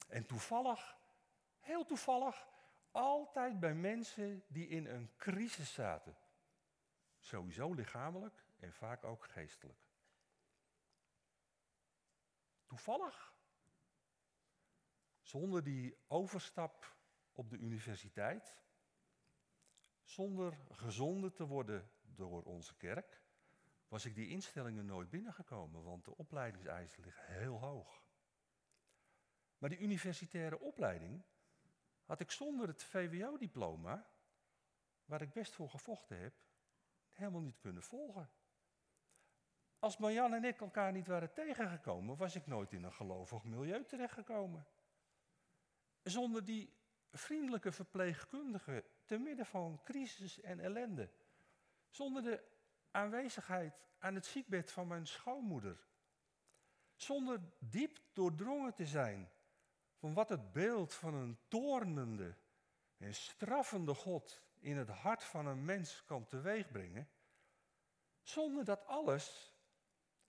En 0.07 0.25
toevallig, 0.25 0.97
heel 1.63 1.86
toevallig, 1.86 2.47
altijd 2.91 3.60
bij 3.60 3.73
mensen 3.73 4.43
die 4.47 4.67
in 4.67 4.86
een 4.86 5.12
crisis 5.17 5.73
zaten. 5.73 6.17
Sowieso 7.19 7.73
lichamelijk 7.73 8.45
en 8.60 8.73
vaak 8.73 9.04
ook 9.04 9.26
geestelijk. 9.26 9.88
Toevallig. 12.65 13.34
Zonder 15.21 15.63
die 15.63 15.97
overstap 16.08 16.95
op 17.32 17.49
de 17.49 17.58
universiteit, 17.58 18.58
zonder 20.04 20.58
gezonden 20.71 21.34
te 21.34 21.45
worden 21.45 21.91
door 22.02 22.43
onze 22.43 22.76
kerk, 22.76 23.21
was 23.88 24.06
ik 24.06 24.15
die 24.15 24.28
instellingen 24.28 24.86
nooit 24.86 25.10
binnengekomen, 25.10 25.84
want 25.84 26.06
de 26.06 26.17
opleidingseisen 26.17 27.04
liggen 27.04 27.26
heel 27.26 27.60
hoog. 27.60 28.04
Maar 29.58 29.69
die 29.69 29.80
universitaire 29.80 30.60
opleiding 30.60 31.23
had 32.05 32.19
ik 32.19 32.31
zonder 32.31 32.67
het 32.67 32.83
VWO-diploma, 32.83 34.07
waar 35.05 35.21
ik 35.21 35.33
best 35.33 35.55
voor 35.55 35.69
gevochten 35.69 36.19
heb, 36.19 36.33
helemaal 37.11 37.41
niet 37.41 37.59
kunnen 37.59 37.83
volgen. 37.83 38.29
Als 39.79 39.97
Marjan 39.97 40.33
en 40.33 40.43
ik 40.43 40.61
elkaar 40.61 40.91
niet 40.91 41.07
waren 41.07 41.33
tegengekomen, 41.33 42.17
was 42.17 42.35
ik 42.35 42.47
nooit 42.47 42.73
in 42.73 42.83
een 42.83 42.93
gelovig 42.93 43.43
milieu 43.43 43.85
terechtgekomen. 43.85 44.67
Zonder 46.03 46.45
die 46.45 46.73
vriendelijke 47.11 47.71
verpleegkundige 47.71 48.85
te 49.05 49.17
midden 49.17 49.45
van 49.45 49.81
crisis 49.83 50.41
en 50.41 50.59
ellende. 50.59 51.09
Zonder 51.89 52.23
de 52.23 52.43
aanwezigheid 52.91 53.81
aan 53.99 54.15
het 54.15 54.25
ziekbed 54.25 54.71
van 54.71 54.87
mijn 54.87 55.07
schoonmoeder. 55.07 55.85
Zonder 56.95 57.41
diep 57.59 57.99
doordrongen 58.13 58.73
te 58.73 58.85
zijn 58.85 59.31
van 60.03 60.13
wat 60.13 60.29
het 60.29 60.51
beeld 60.51 60.93
van 60.93 61.13
een 61.13 61.37
toornende 61.47 62.37
en 62.97 63.15
straffende 63.15 63.93
God 63.93 64.41
in 64.59 64.77
het 64.77 64.89
hart 64.89 65.23
van 65.23 65.45
een 65.45 65.65
mens 65.65 66.03
kan 66.05 66.25
teweegbrengen. 66.25 67.09
Zonder 68.21 68.65
dat 68.65 68.85
alles 68.85 69.53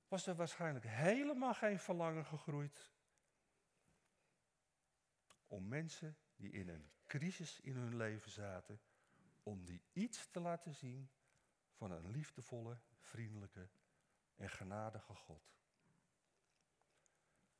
was 0.09 0.27
er 0.27 0.35
waarschijnlijk 0.35 0.85
helemaal 0.85 1.55
geen 1.55 1.79
verlangen 1.79 2.25
gegroeid 2.25 2.93
om 5.47 5.69
mensen 5.69 6.17
die 6.37 6.53
in 6.53 6.69
een 6.69 6.91
crisis 7.07 7.61
in 7.61 7.77
hun 7.77 7.97
leven 7.97 8.31
zaten, 8.31 8.81
om 9.43 9.65
die 9.65 9.83
iets 9.93 10.31
te 10.31 10.41
laten 10.41 10.75
zien 10.75 11.11
van 11.73 11.91
een 11.91 12.11
liefdevolle, 12.11 12.79
vriendelijke 13.01 13.69
en 14.35 14.51
genadige 14.51 15.15
God. 15.15 15.57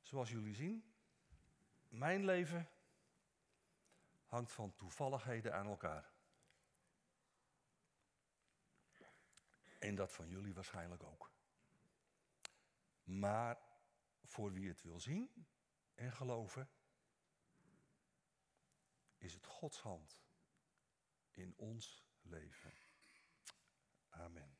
Zoals 0.01 0.29
jullie 0.29 0.55
zien, 0.55 0.94
mijn 1.87 2.25
leven 2.25 2.69
hangt 4.25 4.51
van 4.51 4.75
toevalligheden 4.75 5.53
aan 5.53 5.67
elkaar. 5.67 6.13
En 9.79 9.95
dat 9.95 10.11
van 10.11 10.29
jullie 10.29 10.53
waarschijnlijk 10.53 11.03
ook. 11.03 11.31
Maar 13.03 13.57
voor 14.23 14.53
wie 14.53 14.67
het 14.67 14.81
wil 14.81 14.99
zien 14.99 15.47
en 15.93 16.11
geloven, 16.11 16.69
is 19.17 19.33
het 19.33 19.45
Gods 19.45 19.79
hand 19.79 20.19
in 21.31 21.53
ons 21.57 22.05
leven. 22.21 22.73
Amen. 24.09 24.54